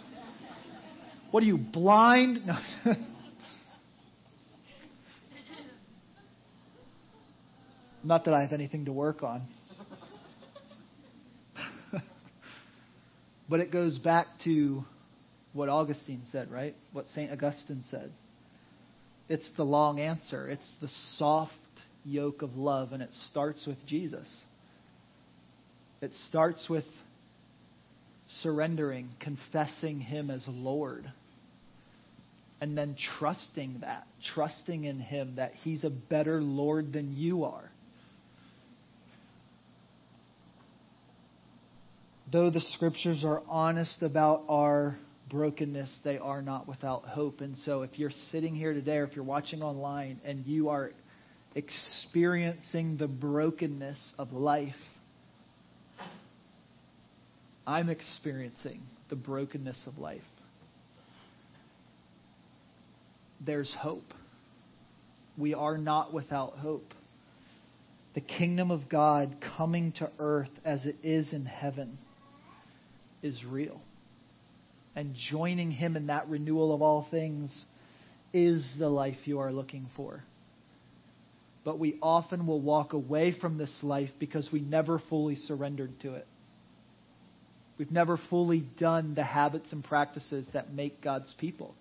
What 1.32 1.44
are 1.44 1.46
you, 1.46 1.58
blind? 1.58 2.46
No. 2.46 2.58
Not 8.04 8.26
that 8.26 8.34
I 8.34 8.42
have 8.42 8.52
anything 8.52 8.84
to 8.84 8.92
work 8.92 9.24
on. 9.24 9.44
But 13.52 13.60
it 13.60 13.70
goes 13.70 13.98
back 13.98 14.28
to 14.46 14.82
what 15.52 15.68
Augustine 15.68 16.22
said, 16.32 16.50
right? 16.50 16.74
What 16.94 17.06
St. 17.10 17.30
Augustine 17.30 17.84
said. 17.92 18.10
It's 19.28 19.48
the 19.58 19.64
long 19.64 20.00
answer, 20.00 20.48
it's 20.48 20.72
the 20.82 20.88
soft 21.18 21.52
yoke 22.06 22.44
of 22.44 22.56
love, 22.56 22.94
and 22.94 23.04
it 23.04 23.14
starts 23.30 23.68
with 23.68 23.78
Jesus. 23.86 24.26
It 26.02 26.12
starts 26.30 26.68
with 26.70 26.86
surrendering, 28.42 29.10
confessing 29.20 30.00
Him 30.00 30.32
as 30.32 30.46
Lord, 30.48 31.12
and 32.62 32.78
then 32.78 32.96
trusting 33.20 33.80
that, 33.82 34.08
trusting 34.34 34.86
in 34.86 35.02
Him 35.02 35.34
that 35.36 35.52
He's 35.62 35.84
a 35.84 35.90
better 35.90 36.42
Lord 36.42 36.94
than 36.94 37.14
you 37.18 37.44
are. 37.44 37.70
Though 42.32 42.50
the 42.50 42.62
scriptures 42.62 43.26
are 43.26 43.42
honest 43.50 44.02
about 44.02 44.44
our 44.48 44.96
brokenness, 45.30 46.00
they 46.06 46.18
are 46.18 46.42
not 46.42 46.66
without 46.66 47.04
hope. 47.04 47.42
And 47.42 47.58
so, 47.66 47.82
if 47.82 48.00
you're 48.00 48.12
sitting 48.32 48.56
here 48.56 48.74
today 48.74 48.98
or 48.98 49.04
if 49.04 49.16
you're 49.16 49.26
watching 49.26 49.62
online 49.62 50.22
and 50.24 50.46
you 50.46 50.70
are 50.70 50.92
experiencing 51.56 52.96
the 52.98 53.08
brokenness 53.08 54.14
of 54.18 54.32
life, 54.32 54.76
I'm 57.68 57.90
experiencing 57.90 58.82
the 59.10 59.18
brokenness 59.18 59.84
of 59.86 59.98
life. 59.98 60.22
There's 63.46 63.74
hope. 63.78 64.14
We 65.38 65.54
are 65.54 65.78
not 65.78 66.14
without 66.14 66.54
hope. 66.54 66.94
The 68.14 68.22
kingdom 68.22 68.72
of 68.72 68.88
God 68.88 69.38
coming 69.58 69.92
to 69.94 70.10
earth 70.18 70.52
as 70.64 70.86
it 70.86 70.96
is 71.04 71.34
in 71.34 71.46
heaven 71.46 71.98
is 73.22 73.44
real 73.46 73.82
and 74.96 75.16
joining 75.30 75.72
Him 75.72 75.96
in 75.96 76.08
that 76.08 76.30
renewal 76.30 76.74
of 76.74 76.82
all 76.82 77.08
things 77.10 77.50
is 78.34 78.66
the 78.78 78.90
life 78.90 79.18
you 79.26 79.40
are 79.40 79.52
looking 79.52 79.90
for. 79.96 80.24
But 81.64 81.80
we 81.80 81.98
often 82.02 82.48
will 82.48 82.62
walk 82.62 82.94
away 82.94 83.36
from 83.40 83.58
this 83.58 83.76
life 83.84 84.10
because 84.20 84.50
we 84.52 84.62
never 84.62 85.02
fully 85.10 85.36
surrendered 85.36 86.00
to 86.02 86.16
it. 86.16 86.28
We've 87.78 87.92
never 87.92 88.20
fully 88.30 88.64
done 88.78 89.16
the 89.16 89.24
habits 89.24 89.72
and 89.72 89.84
practices 89.84 90.48
that 90.54 90.74
make 90.74 91.02
God's 91.02 91.34
people. 91.40 91.76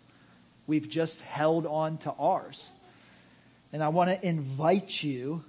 We've 0.66 0.88
just 0.88 1.16
held 1.28 1.66
on 1.66 1.99
to 1.99 2.11
ours. 2.12 2.62
And 3.72 3.82
I 3.82 3.88
want 3.88 4.11
to 4.11 4.26
invite 4.26 4.91
you 5.03 5.43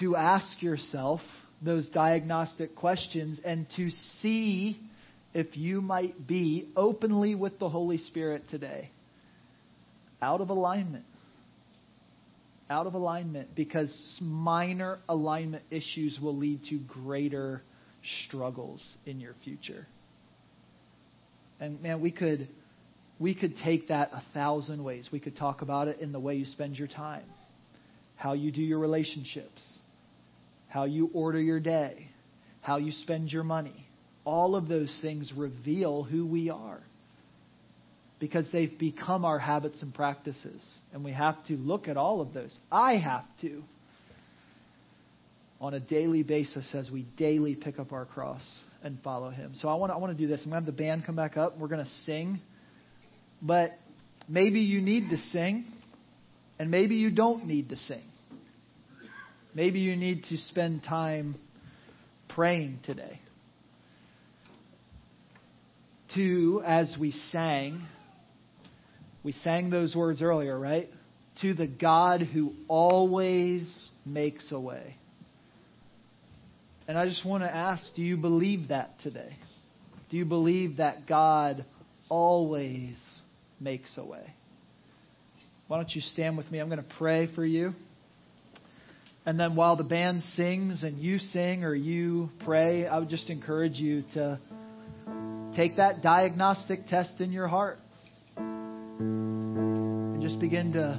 to 0.00 0.16
ask 0.16 0.62
yourself 0.62 1.20
those 1.62 1.88
diagnostic 1.88 2.76
questions 2.76 3.40
and 3.44 3.66
to 3.76 3.90
see 4.20 4.78
if 5.34 5.56
you 5.56 5.80
might 5.80 6.26
be 6.26 6.68
openly 6.76 7.34
with 7.34 7.58
the 7.58 7.68
Holy 7.68 7.98
Spirit 7.98 8.44
today 8.50 8.90
out 10.20 10.40
of 10.40 10.50
alignment. 10.50 11.04
Out 12.70 12.86
of 12.86 12.94
alignment 12.94 13.54
because 13.54 13.90
minor 14.20 14.98
alignment 15.08 15.62
issues 15.70 16.18
will 16.20 16.36
lead 16.36 16.64
to 16.66 16.78
greater 16.78 17.62
struggles 18.26 18.82
in 19.06 19.20
your 19.20 19.34
future. 19.42 19.86
And 21.60 21.82
man, 21.82 22.00
we 22.00 22.10
could 22.10 22.48
we 23.18 23.34
could 23.34 23.54
take 23.64 23.88
that 23.88 24.10
a 24.12 24.22
thousand 24.32 24.84
ways. 24.84 25.08
We 25.10 25.18
could 25.18 25.36
talk 25.36 25.62
about 25.62 25.88
it 25.88 26.00
in 26.00 26.12
the 26.12 26.20
way 26.20 26.36
you 26.36 26.46
spend 26.46 26.78
your 26.78 26.88
time, 26.88 27.24
how 28.16 28.34
you 28.34 28.52
do 28.52 28.62
your 28.62 28.78
relationships, 28.78 29.78
how 30.68 30.84
you 30.84 31.10
order 31.12 31.40
your 31.40 31.60
day, 31.60 32.08
how 32.60 32.76
you 32.76 32.92
spend 32.92 33.32
your 33.32 33.44
money 33.44 33.88
all 34.28 34.56
of 34.56 34.68
those 34.68 34.94
things 35.00 35.32
reveal 35.34 36.02
who 36.02 36.26
we 36.26 36.50
are 36.50 36.80
because 38.20 38.46
they've 38.52 38.78
become 38.78 39.24
our 39.24 39.38
habits 39.38 39.80
and 39.80 39.94
practices. 39.94 40.62
And 40.92 41.02
we 41.02 41.12
have 41.12 41.42
to 41.46 41.54
look 41.54 41.88
at 41.88 41.96
all 41.96 42.20
of 42.20 42.34
those. 42.34 42.54
I 42.70 42.96
have 42.96 43.24
to 43.40 43.62
on 45.62 45.72
a 45.72 45.80
daily 45.80 46.22
basis 46.22 46.68
as 46.74 46.90
we 46.90 47.06
daily 47.16 47.54
pick 47.54 47.78
up 47.78 47.90
our 47.90 48.04
cross 48.04 48.42
and 48.82 48.98
follow 49.02 49.30
him. 49.30 49.52
So 49.62 49.68
I 49.68 49.76
want 49.76 49.90
to, 49.90 49.94
I 49.94 49.98
want 49.98 50.14
to 50.14 50.22
do 50.22 50.28
this. 50.28 50.42
I'm 50.44 50.50
going 50.50 50.62
to 50.62 50.66
have 50.66 50.76
the 50.76 50.82
band 50.82 51.06
come 51.06 51.16
back 51.16 51.38
up. 51.38 51.56
We're 51.56 51.68
going 51.68 51.84
to 51.84 51.90
sing. 52.04 52.40
But 53.40 53.78
maybe 54.28 54.60
you 54.60 54.82
need 54.82 55.08
to 55.08 55.16
sing, 55.32 55.64
and 56.58 56.70
maybe 56.70 56.96
you 56.96 57.10
don't 57.10 57.46
need 57.46 57.70
to 57.70 57.76
sing. 57.76 58.04
Maybe 59.58 59.80
you 59.80 59.96
need 59.96 60.22
to 60.28 60.36
spend 60.36 60.84
time 60.84 61.34
praying 62.28 62.78
today 62.84 63.18
to, 66.14 66.62
as 66.64 66.94
we 66.96 67.10
sang, 67.10 67.82
we 69.24 69.32
sang 69.32 69.70
those 69.70 69.96
words 69.96 70.22
earlier, 70.22 70.56
right? 70.56 70.88
To 71.40 71.54
the 71.54 71.66
God 71.66 72.20
who 72.20 72.52
always 72.68 73.68
makes 74.06 74.52
a 74.52 74.60
way. 74.60 74.94
And 76.86 76.96
I 76.96 77.06
just 77.06 77.26
want 77.26 77.42
to 77.42 77.52
ask 77.52 77.82
do 77.96 78.02
you 78.02 78.16
believe 78.16 78.68
that 78.68 79.00
today? 79.02 79.34
Do 80.08 80.18
you 80.18 80.24
believe 80.24 80.76
that 80.76 81.08
God 81.08 81.64
always 82.08 82.96
makes 83.58 83.90
a 83.96 84.04
way? 84.04 84.34
Why 85.66 85.78
don't 85.78 85.90
you 85.90 86.00
stand 86.00 86.36
with 86.36 86.48
me? 86.48 86.60
I'm 86.60 86.68
going 86.68 86.78
to 86.80 86.94
pray 86.96 87.28
for 87.34 87.44
you. 87.44 87.74
And 89.28 89.38
then 89.38 89.56
while 89.56 89.76
the 89.76 89.84
band 89.84 90.22
sings 90.36 90.82
and 90.82 90.98
you 90.98 91.18
sing 91.18 91.62
or 91.62 91.74
you 91.74 92.30
pray, 92.46 92.86
I 92.86 92.98
would 92.98 93.10
just 93.10 93.28
encourage 93.28 93.74
you 93.74 94.02
to 94.14 94.40
take 95.54 95.76
that 95.76 96.00
diagnostic 96.00 96.86
test 96.86 97.20
in 97.20 97.30
your 97.30 97.46
heart 97.46 97.78
and 98.38 100.22
just 100.22 100.40
begin 100.40 100.72
to 100.72 100.98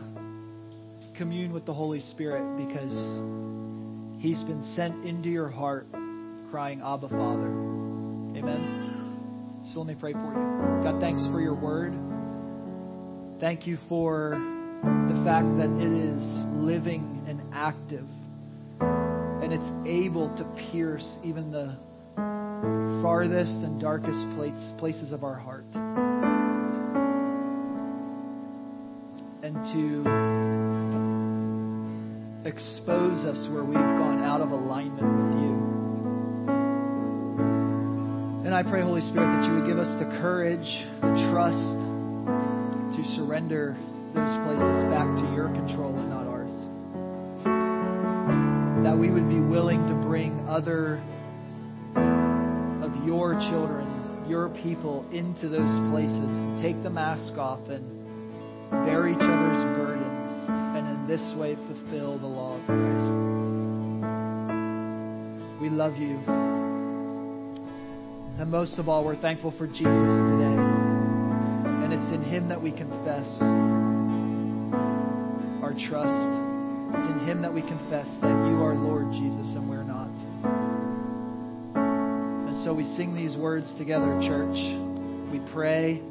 commune 1.18 1.54
with 1.54 1.66
the 1.66 1.74
Holy 1.74 2.02
Spirit 2.02 2.68
because 2.68 2.94
He's 4.22 4.44
been 4.44 4.74
sent 4.76 5.06
into 5.06 5.30
your 5.30 5.50
heart 5.50 5.88
crying, 6.52 6.82
Abba, 6.86 7.10
Father. 7.10 7.48
Amen. 8.38 9.66
So 9.74 9.80
let 9.80 9.88
me 9.88 9.96
pray 10.00 10.14
for 10.14 10.20
you. 10.20 10.84
God, 10.84 11.02
thanks 11.02 11.26
for 11.32 11.42
your 11.42 11.56
word. 11.56 11.96
Thank 13.40 13.66
you 13.66 13.80
for 13.90 14.38
the 14.84 15.20
fact 15.26 15.48
that 15.58 15.72
it 15.82 15.92
is 15.92 16.24
living 16.54 17.24
and 17.28 17.42
active 17.52 18.06
it's 19.60 19.88
able 19.88 20.36
to 20.38 20.44
pierce 20.72 21.08
even 21.24 21.52
the 21.52 21.76
farthest 23.02 23.52
and 23.52 23.80
darkest 23.80 24.20
places 24.78 25.12
of 25.12 25.24
our 25.24 25.36
heart. 25.36 25.66
And 29.44 29.56
to 29.74 30.04
expose 32.48 33.26
us 33.26 33.50
where 33.52 33.64
we've 33.64 33.76
gone 33.76 34.24
out 34.24 34.42
of 34.42 34.52
alignment 34.52 35.02
with 35.02 35.42
you. 35.44 35.70
And 38.46 38.56
I 38.56 38.64
pray, 38.64 38.82
Holy 38.82 39.02
Spirit, 39.02 39.28
that 39.28 39.46
you 39.46 39.60
would 39.60 39.68
give 39.68 39.78
us 39.78 40.00
the 40.00 40.06
courage, 40.22 40.86
the 41.02 41.30
trust 41.32 41.70
to 42.98 43.04
surrender 43.16 43.78
those 44.16 44.36
places 44.46 44.84
back 44.90 45.08
to 45.22 45.34
your 45.36 45.50
control 45.50 45.96
and 45.96 46.10
not. 46.10 46.19
That 48.84 48.98
we 48.98 49.10
would 49.12 49.28
be 49.30 49.40
willing 49.40 49.88
to 49.88 49.94
bring 49.94 50.40
other 50.48 51.02
of 52.82 53.06
your 53.06 53.34
children, 53.52 54.26
your 54.28 54.50
people 54.64 55.06
into 55.12 55.50
those 55.50 55.92
places. 55.92 56.62
Take 56.62 56.82
the 56.82 56.90
mask 56.90 57.38
off 57.38 57.68
and 57.70 57.84
bear 58.72 59.08
each 59.08 59.16
other's 59.20 59.64
burdens, 59.78 60.32
and 60.50 60.88
in 60.88 61.08
this 61.08 61.22
way 61.38 61.56
fulfill 61.56 62.18
the 62.20 62.28
law 62.28 62.56
of 62.58 62.66
Christ. 62.66 63.30
We 65.62 65.70
love 65.70 65.98
you. 65.98 66.20
And 68.40 68.50
most 68.50 68.80
of 68.80 68.88
all, 68.88 69.04
we're 69.04 69.20
thankful 69.20 69.52
for 69.58 69.68
Jesus 69.68 69.84
today. 69.84 70.58
And 71.84 71.92
it's 71.92 72.12
in 72.14 72.24
Him 72.24 72.48
that 72.48 72.62
we 72.62 72.72
confess 72.72 73.28
our 75.62 75.74
trust. 75.90 76.59
It's 76.94 77.08
in 77.12 77.20
Him 77.28 77.42
that 77.42 77.54
we 77.54 77.62
confess 77.62 78.08
that 78.22 78.48
you 78.50 78.64
are 78.64 78.74
Lord 78.76 79.12
Jesus 79.12 79.56
and 79.56 79.70
we're 79.70 79.84
not 79.84 80.10
And 81.76 82.64
so 82.64 82.74
we 82.74 82.84
sing 82.98 83.16
these 83.16 83.38
words 83.38 83.74
together, 83.78 84.20
church. 84.22 84.58
We 85.32 85.40
pray 85.54 86.02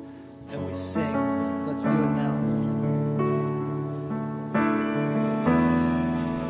and 0.51 0.66
we 0.66 0.72
sing. 0.95 1.66
Let's 1.66 1.83
do 1.83 1.91
it 1.91 2.14
now. 2.16 2.38